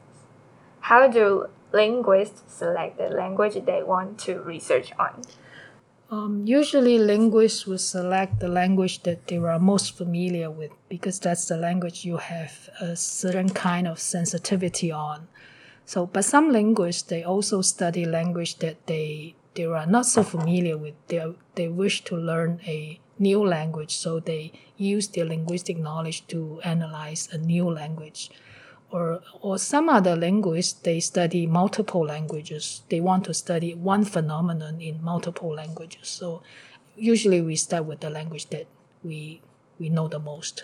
How 0.81 1.09
do 1.09 1.46
linguists 1.72 2.42
select 2.53 2.98
the 2.98 3.09
language 3.09 3.64
they 3.64 3.83
want 3.83 4.18
to 4.20 4.40
research 4.40 4.92
on? 4.98 5.22
Um, 6.10 6.42
usually, 6.46 6.98
linguists 6.98 7.66
will 7.66 7.78
select 7.78 8.38
the 8.38 8.48
language 8.48 9.02
that 9.02 9.26
they 9.26 9.38
are 9.38 9.58
most 9.58 9.96
familiar 9.96 10.50
with 10.50 10.70
because 10.88 11.18
that's 11.18 11.46
the 11.46 11.56
language 11.56 12.04
you 12.04 12.18
have 12.18 12.68
a 12.80 12.94
certain 12.94 13.48
kind 13.48 13.88
of 13.88 13.98
sensitivity 13.98 14.92
on. 14.92 15.28
So, 15.86 16.06
but 16.06 16.24
some 16.24 16.50
linguists 16.50 17.02
they 17.02 17.22
also 17.22 17.62
study 17.62 18.04
language 18.04 18.58
that 18.58 18.86
they 18.86 19.34
they 19.54 19.64
are 19.64 19.86
not 19.86 20.06
so 20.06 20.22
familiar 20.22 20.76
with. 20.76 20.94
They 21.08 21.18
are, 21.20 21.34
they 21.54 21.68
wish 21.68 22.04
to 22.04 22.16
learn 22.16 22.60
a 22.66 23.00
new 23.18 23.44
language, 23.44 23.96
so 23.96 24.20
they 24.20 24.52
use 24.76 25.08
their 25.08 25.24
linguistic 25.24 25.78
knowledge 25.78 26.26
to 26.28 26.60
analyze 26.64 27.28
a 27.32 27.38
new 27.38 27.70
language. 27.70 28.30
Or, 28.94 29.22
or 29.40 29.59
some 29.59 29.88
other 29.88 30.14
linguists 30.14 30.72
they 30.72 31.00
study 31.00 31.48
multiple 31.48 32.07
languages. 32.07 32.83
They 32.90 33.00
want 33.00 33.24
to 33.24 33.35
study 33.35 33.74
one 33.74 34.04
phenomenon 34.04 34.80
in 34.80 35.02
multiple 35.02 35.52
languages. 35.52 36.07
So 36.07 36.42
usually 36.96 37.40
we 37.40 37.57
start 37.57 37.87
with 37.87 38.00
the 38.00 38.11
language 38.11 38.46
that 38.50 38.66
we 39.02 39.42
we 39.80 39.88
know 39.88 40.07
the 40.07 40.20
most. 40.20 40.62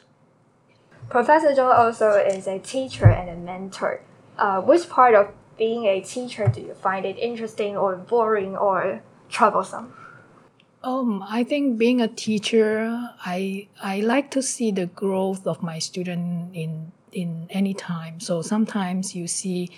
Professor 1.08 1.48
Zhou 1.48 1.74
also 1.74 2.12
is 2.12 2.46
a 2.46 2.60
teacher 2.60 3.06
and 3.06 3.28
a 3.28 3.36
mentor. 3.36 4.02
Uh, 4.38 4.60
which 4.60 4.88
part 4.88 5.14
of 5.14 5.34
being 5.58 5.86
a 5.86 6.00
teacher 6.00 6.46
do 6.46 6.60
you 6.60 6.74
find 6.74 7.04
it 7.04 7.18
interesting 7.18 7.76
or 7.76 7.96
boring 7.96 8.56
or 8.56 9.02
troublesome? 9.28 9.92
Um, 10.82 11.22
I 11.28 11.44
think 11.44 11.76
being 11.76 12.00
a 12.00 12.08
teacher, 12.08 13.10
I 13.26 13.68
I 13.82 14.00
like 14.00 14.30
to 14.30 14.42
see 14.42 14.70
the 14.72 14.86
growth 14.86 15.46
of 15.46 15.62
my 15.62 15.78
student 15.78 16.56
in 16.56 16.92
in 17.12 17.46
any 17.50 17.74
time. 17.74 18.20
So 18.20 18.42
sometimes 18.42 19.14
you 19.14 19.26
see 19.26 19.70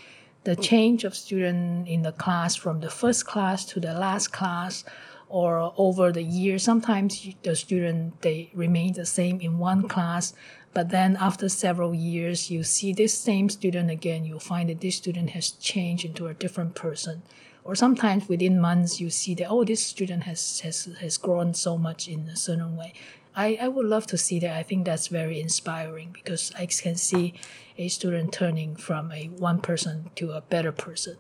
the 0.45 0.57
change 0.57 1.05
of 1.05 1.15
student 1.15 1.89
in 1.89 2.03
the 2.03 2.13
class 2.13 2.57
from 2.57 2.81
the 2.81 2.91
first 2.91 3.27
class 3.27 3.65
to 3.67 3.81
the 3.81 3.95
last 3.95 4.33
class 4.33 4.85
or 5.29 5.73
over 5.77 6.13
the 6.13 6.23
year. 6.23 6.59
Sometimes 6.59 7.29
the 7.43 7.57
student 7.57 8.21
they 8.23 8.51
remain 8.55 8.93
the 8.93 9.07
same 9.07 9.41
in 9.41 9.59
one 9.59 9.89
class, 9.89 10.35
but 10.75 10.91
then 10.91 11.17
after 11.21 11.49
several 11.49 11.95
years 11.95 12.51
you 12.51 12.65
see 12.65 12.93
this 12.93 13.17
same 13.17 13.49
student 13.49 13.91
again, 13.91 14.25
you 14.25 14.39
find 14.39 14.69
that 14.69 14.81
this 14.81 14.97
student 14.97 15.31
has 15.31 15.51
changed 15.53 16.05
into 16.05 16.27
a 16.27 16.35
different 16.35 16.75
person. 16.75 17.23
Or 17.65 17.77
sometimes 17.77 18.29
within 18.29 18.61
months 18.61 19.01
you 19.01 19.09
see 19.09 19.35
that 19.37 19.49
oh 19.49 19.65
this 19.65 19.87
student 19.87 20.25
has 20.25 20.61
has, 20.61 20.89
has 21.01 21.17
grown 21.17 21.55
so 21.55 21.79
much 21.79 22.09
in 22.09 22.29
a 22.29 22.37
certain 22.37 22.77
way 22.77 22.93
I, 23.35 23.59
I 23.61 23.69
would 23.69 23.87
love 23.87 24.07
to 24.09 24.19
see 24.19 24.39
that. 24.41 24.57
I 24.57 24.63
think 24.63 24.85
that's 24.85 25.09
very 25.09 25.41
inspiring 25.41 26.11
because 26.13 26.53
i 26.59 26.67
can 26.67 26.97
see 26.97 27.35
a 27.79 27.89
student 27.89 28.33
turning 28.33 28.77
from 28.77 29.11
a 29.13 29.27
one 29.29 29.61
person 29.61 30.11
to 30.17 30.33
a 30.33 30.41
better 30.43 30.73
person. 30.73 31.17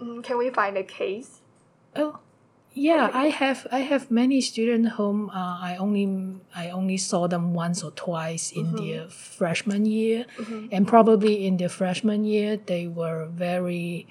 Mm, 0.00 0.22
Can 0.22 0.38
we 0.38 0.50
find 0.50 0.76
a 0.76 0.84
case? 0.84 1.40
oh 1.94 2.18
yeah 2.72 3.10
i 3.12 3.26
have 3.26 3.66
i 3.70 3.80
have 3.80 4.10
many 4.10 4.40
students 4.40 4.92
whom 4.96 5.28
uh, 5.28 5.58
i 5.60 5.76
only 5.78 6.06
i 6.56 6.70
only 6.70 6.96
saw 6.96 7.26
them 7.28 7.52
once 7.52 7.82
or 7.82 7.90
twice 7.90 8.50
in 8.50 8.74
their 8.76 9.08
freshman 9.10 9.84
year. 9.84 10.24
And 10.72 10.88
probably 10.88 11.46
in 11.46 11.58
their 11.58 11.68
freshman 11.68 12.24
year 12.24 12.56
they 12.56 12.86
were 12.88 13.26
very 13.26 14.06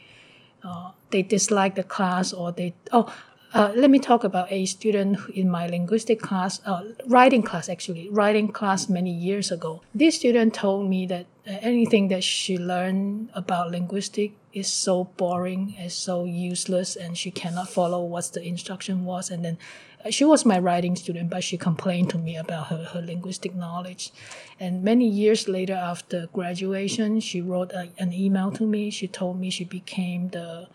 uh, 0.63 0.91
they 1.09 1.23
disliked 1.23 1.75
the 1.75 1.83
class 1.83 2.33
or 2.33 2.51
they 2.51 2.75
oh 2.91 3.11
uh, 3.53 3.71
let 3.75 3.89
me 3.89 3.99
talk 3.99 4.23
about 4.23 4.51
a 4.51 4.65
student 4.65 5.17
in 5.29 5.49
my 5.49 5.67
linguistic 5.67 6.21
class, 6.21 6.61
uh, 6.65 6.83
writing 7.07 7.43
class 7.43 7.67
actually, 7.67 8.09
writing 8.09 8.47
class 8.47 8.87
many 8.87 9.11
years 9.11 9.51
ago. 9.51 9.81
This 9.93 10.15
student 10.15 10.53
told 10.53 10.89
me 10.89 11.05
that 11.07 11.25
uh, 11.45 11.57
anything 11.61 12.07
that 12.09 12.23
she 12.23 12.57
learned 12.57 13.29
about 13.33 13.71
linguistic 13.71 14.33
is 14.53 14.71
so 14.71 15.05
boring, 15.17 15.75
is 15.79 15.93
so 15.93 16.23
useless, 16.23 16.95
and 16.95 17.17
she 17.17 17.31
cannot 17.31 17.69
follow 17.69 18.03
what 18.03 18.31
the 18.33 18.41
instruction 18.41 19.03
was. 19.03 19.29
And 19.29 19.43
then 19.43 19.57
uh, 20.05 20.11
she 20.11 20.23
was 20.23 20.45
my 20.45 20.59
writing 20.59 20.95
student, 20.95 21.29
but 21.29 21.43
she 21.43 21.57
complained 21.57 22.09
to 22.11 22.17
me 22.17 22.37
about 22.37 22.67
her, 22.67 22.85
her 22.93 23.01
linguistic 23.01 23.53
knowledge. 23.53 24.11
And 24.59 24.81
many 24.81 25.07
years 25.07 25.49
later, 25.49 25.73
after 25.73 26.27
graduation, 26.31 27.19
she 27.19 27.41
wrote 27.41 27.71
a, 27.73 27.89
an 27.97 28.13
email 28.13 28.51
to 28.51 28.65
me. 28.65 28.91
She 28.91 29.07
told 29.07 29.39
me 29.39 29.49
she 29.49 29.65
became 29.65 30.29
the 30.29 30.67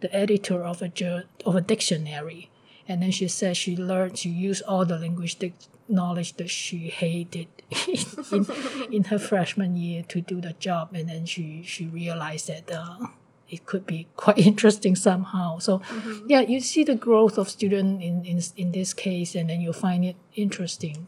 the 0.00 0.14
editor 0.14 0.62
of 0.62 0.82
a 0.82 1.24
of 1.44 1.56
a 1.56 1.60
dictionary, 1.60 2.50
and 2.88 3.02
then 3.02 3.10
she 3.10 3.28
said 3.28 3.56
she 3.56 3.76
learned 3.76 4.16
to 4.16 4.28
use 4.28 4.60
all 4.62 4.84
the 4.84 4.98
linguistic 4.98 5.54
knowledge 5.88 6.34
that 6.34 6.50
she 6.50 6.88
hated 6.88 7.48
in, 8.32 8.46
in 8.90 9.04
her 9.04 9.18
freshman 9.18 9.76
year 9.76 10.02
to 10.08 10.20
do 10.20 10.40
the 10.40 10.54
job, 10.54 10.90
and 10.94 11.08
then 11.08 11.26
she 11.26 11.62
she 11.62 11.86
realized 11.86 12.48
that. 12.48 12.70
Uh, 12.70 13.08
it 13.48 13.64
could 13.64 13.86
be 13.86 14.08
quite 14.16 14.38
interesting 14.50 14.96
somehow. 14.96 15.58
So, 15.58 15.78
mm-hmm. 15.78 16.26
yeah, 16.28 16.40
you 16.40 16.58
see 16.58 16.82
the 16.82 16.96
growth 16.96 17.38
of 17.38 17.48
student 17.48 18.02
in, 18.02 18.24
in 18.24 18.42
in 18.56 18.72
this 18.72 18.92
case, 18.92 19.36
and 19.36 19.48
then 19.48 19.60
you 19.60 19.72
find 19.72 20.04
it 20.04 20.16
interesting 20.34 21.06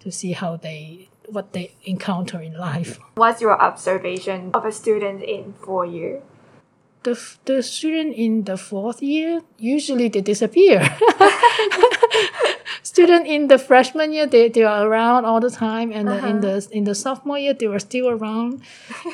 to 0.00 0.12
see 0.12 0.32
how 0.32 0.56
they 0.56 1.08
what 1.28 1.52
they 1.52 1.74
encounter 1.84 2.40
in 2.40 2.56
life. 2.56 2.98
What's 3.14 3.40
your 3.40 3.60
observation 3.60 4.50
of 4.54 4.64
a 4.64 4.72
student 4.72 5.22
in 5.22 5.54
four 5.54 5.86
year? 5.86 6.22
The, 7.02 7.18
the 7.44 7.62
student 7.62 8.14
in 8.14 8.44
the 8.44 8.56
fourth 8.56 9.02
year 9.02 9.40
usually 9.58 10.08
they 10.08 10.20
disappear. 10.20 10.96
Student 12.82 13.26
in 13.26 13.48
the 13.48 13.58
freshman 13.58 14.12
year 14.12 14.26
they, 14.26 14.48
they 14.48 14.62
are 14.62 14.86
around 14.86 15.24
all 15.24 15.40
the 15.40 15.50
time 15.50 15.92
and 15.92 16.08
uh-huh. 16.08 16.26
in 16.26 16.40
the 16.40 16.66
in 16.72 16.84
the 16.84 16.94
sophomore 16.94 17.38
year 17.38 17.54
they 17.54 17.68
were 17.68 17.78
still 17.78 18.08
around. 18.08 18.62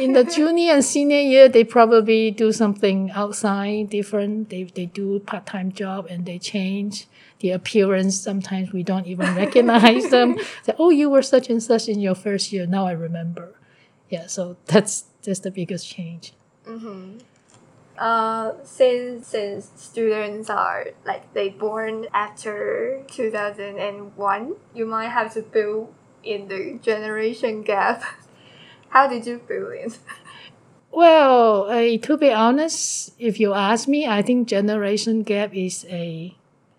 In 0.00 0.12
the 0.12 0.24
junior 0.24 0.72
and 0.72 0.84
senior 0.84 1.20
year 1.20 1.48
they 1.48 1.64
probably 1.64 2.30
do 2.30 2.52
something 2.52 3.10
outside 3.10 3.90
different. 3.90 4.50
They, 4.50 4.64
they 4.64 4.86
do 4.86 5.18
part-time 5.20 5.72
job 5.72 6.06
and 6.08 6.24
they 6.24 6.38
change 6.38 7.06
the 7.40 7.50
appearance. 7.50 8.18
Sometimes 8.18 8.72
we 8.72 8.82
don't 8.82 9.06
even 9.06 9.34
recognize 9.44 10.10
them. 10.10 10.38
Say, 10.62 10.74
oh 10.78 10.90
you 10.90 11.10
were 11.10 11.22
such 11.22 11.50
and 11.50 11.62
such 11.62 11.88
in 11.88 12.00
your 12.00 12.14
first 12.14 12.52
year. 12.52 12.66
Now 12.66 12.86
i 12.86 12.92
remember. 12.92 13.54
Yeah 14.08 14.26
so 14.26 14.56
that's 14.66 15.04
that's 15.22 15.40
the 15.40 15.50
biggest 15.50 15.86
change. 15.88 16.32
Mm-hmm 16.66 17.18
uh, 17.98 18.52
since 18.62 19.28
since 19.28 19.70
students 19.76 20.50
are 20.50 20.88
like 21.04 21.32
they 21.34 21.48
born 21.48 22.06
after 22.12 23.02
2001 23.08 24.54
you 24.74 24.86
might 24.86 25.08
have 25.08 25.32
to 25.34 25.42
fill 25.42 25.90
in 26.22 26.48
the 26.48 26.78
generation 26.82 27.62
gap. 27.62 28.02
How 28.88 29.08
did 29.08 29.26
you 29.26 29.40
fill 29.46 29.70
in? 29.70 29.92
Well 30.90 31.64
uh, 31.70 31.98
to 31.98 32.16
be 32.16 32.30
honest 32.30 33.14
if 33.18 33.40
you 33.40 33.52
ask 33.52 33.88
me 33.88 34.06
i 34.06 34.22
think 34.22 34.46
generation 34.46 35.24
gap 35.24 35.50
is 35.52 35.84
a 35.90 36.36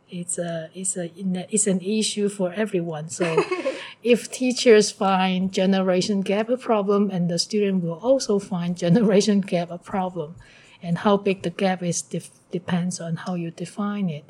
it's 0.10 0.38
a 0.38 0.70
it's 0.74 0.96
a 0.98 1.12
it's 1.52 1.68
an 1.68 1.82
issue 1.82 2.30
for 2.30 2.54
everyone. 2.54 3.10
So 3.10 3.44
if 4.04 4.32
teachers 4.32 4.92
find 4.92 5.52
generation 5.52 6.22
gap 6.22 6.50
a 6.50 6.58
problem 6.58 7.10
and 7.12 7.30
the 7.30 7.40
student 7.40 7.84
will 7.84 8.00
also 8.00 8.40
find 8.40 8.78
generation 8.78 9.42
gap 9.42 9.72
a 9.72 9.78
problem 9.78 10.36
and 10.82 11.00
how 11.00 11.18
big 11.18 11.44
the 11.44 11.50
gap 11.50 11.84
is 11.84 12.02
def- 12.02 12.40
depends 12.52 13.00
on 13.00 13.16
how 13.18 13.36
you 13.36 13.52
define 13.52 14.10
it. 14.10 14.26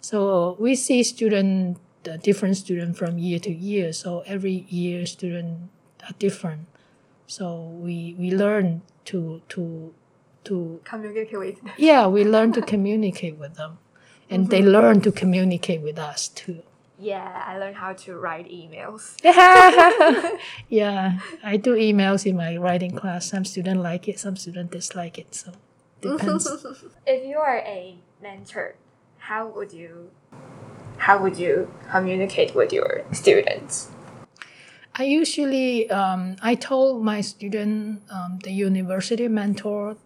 So 0.00 0.56
we 0.58 0.74
see 0.74 1.02
student 1.02 1.78
the 2.06 2.16
different 2.18 2.56
student 2.56 2.96
from 2.96 3.18
year 3.18 3.40
to 3.40 3.52
year. 3.52 3.92
So 3.92 4.22
every 4.26 4.64
year 4.68 5.04
student 5.06 5.68
are 6.06 6.14
different. 6.18 6.66
So 7.26 7.60
we 7.84 8.14
we 8.18 8.30
learn 8.30 8.82
to 9.06 9.42
to 9.50 9.92
to 10.44 10.80
communicate 10.84 11.38
with 11.38 11.60
them. 11.60 11.72
Yeah, 11.76 12.06
we 12.06 12.24
learn 12.24 12.52
to 12.52 12.62
communicate 12.62 13.36
with 13.36 13.56
them, 13.56 13.78
and 14.30 14.44
mm-hmm. 14.44 14.50
they 14.50 14.62
learn 14.62 15.00
to 15.02 15.10
communicate 15.10 15.82
with 15.82 15.98
us 15.98 16.28
too. 16.28 16.62
Yeah, 16.98 17.44
I 17.44 17.58
learned 17.58 17.76
how 17.76 17.92
to 17.92 18.16
write 18.16 18.48
emails. 18.48 19.02
yeah, 20.68 21.18
I 21.44 21.58
do 21.58 21.74
emails 21.74 22.24
in 22.24 22.36
my 22.36 22.56
writing 22.56 22.94
class. 22.96 23.26
Some 23.26 23.44
students 23.44 23.82
like 23.82 24.08
it, 24.08 24.18
some 24.18 24.36
students 24.36 24.72
dislike 24.72 25.18
it. 25.18 25.34
So 25.34 25.52
depends. 26.00 26.46
if 27.06 27.26
you 27.26 27.38
are 27.38 27.58
a 27.58 27.98
mentor, 28.22 28.76
how 29.18 29.46
would 29.46 29.72
you 29.72 30.10
how 30.98 31.18
would 31.22 31.38
you 31.38 31.70
communicate 31.90 32.54
with 32.54 32.72
your 32.72 33.04
students? 33.12 33.90
I 34.94 35.04
usually 35.04 35.90
um, 35.90 36.36
I 36.42 36.54
told 36.54 37.04
my 37.04 37.20
student 37.20 38.02
um, 38.10 38.38
the 38.42 38.50
university 38.50 39.28
mentors 39.28 39.98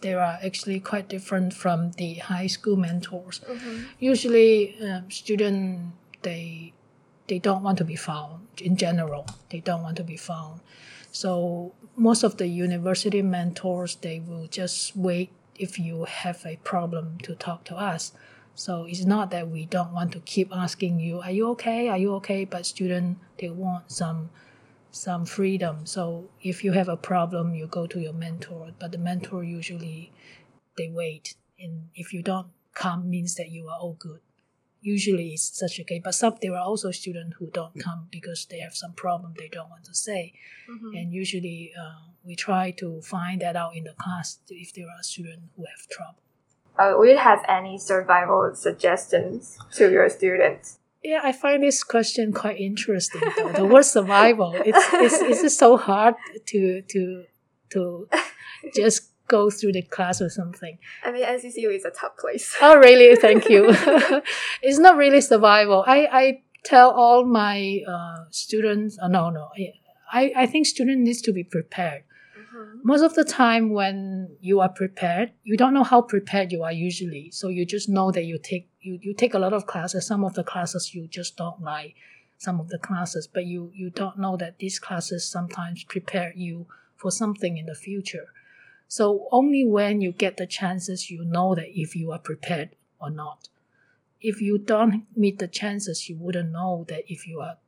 they 0.00 0.14
are 0.14 0.38
actually 0.42 0.80
quite 0.80 1.08
different 1.08 1.52
from 1.52 1.92
the 1.92 2.14
high 2.14 2.46
school 2.46 2.76
mentors. 2.76 3.40
Mm-hmm. 3.40 3.82
Usually, 3.98 4.76
um, 4.80 5.10
student 5.10 5.92
they 6.22 6.72
they 7.26 7.38
don't 7.38 7.62
want 7.62 7.78
to 7.78 7.84
be 7.84 7.96
found 7.96 8.46
in 8.60 8.76
general. 8.76 9.26
They 9.50 9.60
don't 9.60 9.82
want 9.82 9.96
to 9.96 10.04
be 10.04 10.16
found. 10.16 10.60
So 11.18 11.74
most 11.96 12.22
of 12.22 12.36
the 12.36 12.46
university 12.46 13.22
mentors 13.22 13.96
they 13.96 14.20
will 14.20 14.46
just 14.46 14.94
wait 14.94 15.32
if 15.56 15.76
you 15.76 16.04
have 16.04 16.46
a 16.46 16.60
problem 16.62 17.18
to 17.24 17.34
talk 17.34 17.64
to 17.64 17.74
us. 17.74 18.12
So 18.54 18.84
it's 18.84 19.04
not 19.04 19.32
that 19.32 19.50
we 19.50 19.66
don't 19.66 19.92
want 19.92 20.12
to 20.12 20.20
keep 20.20 20.54
asking 20.54 21.00
you, 21.00 21.20
are 21.20 21.32
you 21.32 21.48
okay? 21.54 21.88
Are 21.88 21.98
you 21.98 22.14
okay? 22.20 22.44
But 22.44 22.66
student 22.66 23.18
they 23.36 23.50
want 23.50 23.90
some 23.90 24.30
some 24.92 25.26
freedom. 25.26 25.86
So 25.86 26.30
if 26.40 26.62
you 26.62 26.70
have 26.78 26.88
a 26.88 26.96
problem, 26.96 27.52
you 27.52 27.66
go 27.66 27.88
to 27.88 27.98
your 27.98 28.12
mentor. 28.12 28.70
But 28.78 28.92
the 28.92 28.98
mentor 28.98 29.42
usually 29.42 30.12
they 30.76 30.88
wait. 30.88 31.34
And 31.58 31.88
if 31.96 32.12
you 32.12 32.22
don't 32.22 32.50
come 32.74 33.10
means 33.10 33.34
that 33.34 33.50
you 33.50 33.66
are 33.66 33.78
all 33.80 33.96
good 33.98 34.20
usually 34.80 35.30
it's 35.30 35.58
such 35.58 35.78
a 35.78 35.84
case. 35.84 36.00
But 36.04 36.14
some 36.14 36.34
there 36.40 36.54
are 36.54 36.64
also 36.64 36.90
students 36.90 37.36
who 37.38 37.50
don't 37.50 37.78
come 37.78 38.08
because 38.10 38.46
they 38.50 38.60
have 38.60 38.74
some 38.74 38.92
problem 38.92 39.34
they 39.36 39.48
don't 39.48 39.70
want 39.70 39.84
to 39.84 39.94
say, 39.94 40.34
mm-hmm. 40.70 40.96
and 40.96 41.12
usually 41.12 41.72
uh, 41.78 42.12
we 42.24 42.36
try 42.36 42.70
to 42.72 43.00
find 43.02 43.40
that 43.42 43.56
out 43.56 43.76
in 43.76 43.84
the 43.84 43.94
class 43.94 44.38
if 44.48 44.72
there 44.74 44.86
are 44.86 45.02
students 45.02 45.46
who 45.56 45.64
have 45.64 45.88
trouble. 45.88 46.22
Uh, 46.78 46.96
will 46.96 47.08
you 47.08 47.18
have 47.18 47.44
any 47.48 47.76
survival 47.76 48.52
suggestions 48.54 49.58
to 49.72 49.90
your 49.90 50.08
students? 50.08 50.78
Yeah, 51.02 51.20
I 51.22 51.32
find 51.32 51.62
this 51.62 51.82
question 51.82 52.32
quite 52.32 52.60
interesting. 52.60 53.22
Though. 53.36 53.52
the 53.52 53.64
word 53.64 53.84
survival, 53.84 54.54
it's, 54.54 54.86
it's 54.92 55.44
it's 55.44 55.58
so 55.58 55.76
hard 55.76 56.14
to 56.46 56.82
to 56.82 57.24
to 57.70 58.08
just 58.74 59.10
go 59.28 59.50
through 59.50 59.72
the 59.72 59.82
class 59.82 60.20
or 60.20 60.28
something. 60.28 60.78
I 61.04 61.12
mean, 61.12 61.24
NCCU 61.24 61.74
is 61.74 61.84
a 61.84 61.90
tough 61.90 62.16
place. 62.16 62.56
oh, 62.60 62.76
really? 62.76 63.14
Thank 63.16 63.48
you. 63.48 63.66
it's 64.62 64.78
not 64.78 64.96
really 64.96 65.20
survival. 65.20 65.84
I, 65.86 66.08
I 66.10 66.42
tell 66.64 66.90
all 66.90 67.24
my 67.24 67.80
uh, 67.86 68.24
students, 68.30 68.98
uh, 69.00 69.08
no, 69.08 69.30
no, 69.30 69.48
I, 70.12 70.32
I 70.36 70.46
think 70.46 70.66
student 70.66 71.02
needs 71.02 71.22
to 71.22 71.32
be 71.32 71.44
prepared. 71.44 72.02
Mm-hmm. 72.38 72.80
Most 72.82 73.02
of 73.02 73.14
the 73.14 73.24
time, 73.24 73.70
when 73.70 74.36
you 74.40 74.60
are 74.60 74.68
prepared, 74.68 75.32
you 75.44 75.56
don't 75.56 75.74
know 75.74 75.84
how 75.84 76.02
prepared 76.02 76.50
you 76.50 76.62
are 76.62 76.72
usually. 76.72 77.30
So 77.30 77.48
you 77.48 77.66
just 77.66 77.88
know 77.88 78.10
that 78.10 78.24
you 78.24 78.38
take 78.38 78.70
you, 78.80 78.98
you 79.02 79.14
take 79.14 79.34
a 79.34 79.38
lot 79.38 79.52
of 79.52 79.66
classes. 79.66 80.06
Some 80.06 80.24
of 80.24 80.34
the 80.34 80.44
classes 80.44 80.94
you 80.94 81.06
just 81.08 81.36
don't 81.36 81.60
like, 81.60 81.94
some 82.38 82.58
of 82.58 82.68
the 82.68 82.78
classes, 82.78 83.28
but 83.32 83.44
you 83.44 83.70
you 83.74 83.90
don't 83.90 84.18
know 84.18 84.36
that 84.36 84.58
these 84.58 84.78
classes 84.78 85.28
sometimes 85.28 85.84
prepare 85.84 86.32
you 86.34 86.66
for 86.96 87.10
something 87.10 87.58
in 87.58 87.66
the 87.66 87.74
future. 87.74 88.28
So 88.88 89.28
only 89.30 89.64
when 89.64 90.00
you 90.00 90.12
get 90.12 90.38
the 90.38 90.46
chances, 90.46 91.10
you 91.10 91.24
know 91.24 91.54
that 91.54 91.78
if 91.78 91.94
you 91.94 92.10
are 92.10 92.18
prepared 92.18 92.70
or 92.98 93.10
not. 93.10 93.48
If 94.20 94.40
you 94.40 94.58
don't 94.58 95.06
meet 95.14 95.38
the 95.38 95.46
chances, 95.46 96.08
you 96.08 96.16
wouldn't 96.16 96.50
know 96.50 96.84
that 96.88 97.04
if 97.06 97.28
you 97.28 97.40
are 97.40 97.58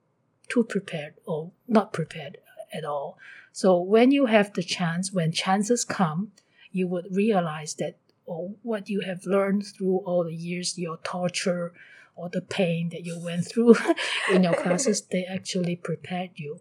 too 0.48 0.64
prepared 0.64 1.14
or 1.26 1.52
not 1.68 1.92
prepared 1.92 2.38
at 2.72 2.84
all. 2.84 3.18
So 3.52 3.78
when 3.78 4.10
you 4.10 4.26
have 4.26 4.54
the 4.54 4.62
chance, 4.62 5.12
when 5.12 5.30
chances 5.30 5.84
come, 5.84 6.32
you 6.72 6.88
would 6.88 7.14
realize 7.14 7.74
that 7.74 7.98
oh, 8.26 8.56
what 8.62 8.88
you 8.88 9.00
have 9.00 9.26
learned 9.26 9.66
through 9.66 9.98
all 9.98 10.24
the 10.24 10.34
years, 10.34 10.78
your 10.78 10.98
torture 10.98 11.72
or 12.16 12.28
the 12.28 12.40
pain 12.40 12.88
that 12.90 13.04
you 13.04 13.18
went 13.18 13.46
through 13.46 13.76
in 14.32 14.44
your 14.44 14.54
classes, 14.54 15.02
they 15.02 15.24
actually 15.24 15.76
prepared 15.76 16.30
you. 16.36 16.60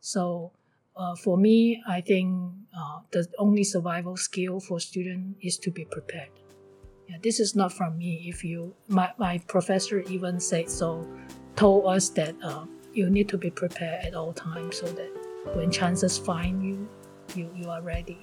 So 0.00 0.52
uh, 0.98 1.14
for 1.14 1.38
me, 1.38 1.80
I 1.86 2.00
think 2.00 2.52
uh, 2.76 3.00
the 3.12 3.26
only 3.38 3.62
survival 3.62 4.16
skill 4.16 4.58
for 4.58 4.80
student 4.80 5.36
is 5.40 5.56
to 5.58 5.70
be 5.70 5.84
prepared. 5.84 6.30
Yeah, 7.08 7.16
this 7.22 7.40
is 7.40 7.54
not 7.54 7.72
from 7.72 7.96
me. 7.96 8.26
If 8.28 8.44
you, 8.44 8.74
my, 8.88 9.12
my 9.16 9.38
professor 9.46 10.00
even 10.00 10.40
said 10.40 10.68
so, 10.68 11.08
told 11.54 11.86
us 11.86 12.08
that 12.10 12.34
uh, 12.42 12.64
you 12.92 13.08
need 13.08 13.28
to 13.28 13.38
be 13.38 13.48
prepared 13.48 14.04
at 14.04 14.14
all 14.14 14.32
times 14.32 14.78
so 14.78 14.86
that 14.86 15.10
when 15.54 15.70
chances 15.70 16.18
find 16.18 16.62
you, 16.62 16.88
you, 17.34 17.48
you 17.54 17.70
are 17.70 17.80
ready. 17.80 18.18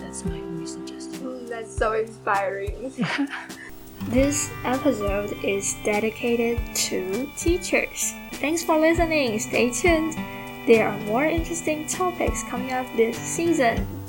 That's 0.00 0.24
my 0.24 0.36
only 0.36 0.66
suggestion. 0.66 1.46
that's 1.48 1.74
so 1.74 1.92
inspiring. 1.92 2.92
This 4.08 4.50
episode 4.64 5.32
is 5.44 5.76
dedicated 5.84 6.60
to 6.74 7.30
teachers. 7.36 8.12
Thanks 8.32 8.62
for 8.62 8.78
listening. 8.78 9.38
Stay 9.38 9.70
tuned. 9.70 10.14
There 10.66 10.88
are 10.88 10.98
more 11.00 11.24
interesting 11.24 11.86
topics 11.86 12.42
coming 12.44 12.72
up 12.72 12.86
this 12.96 13.16
season. 13.16 14.01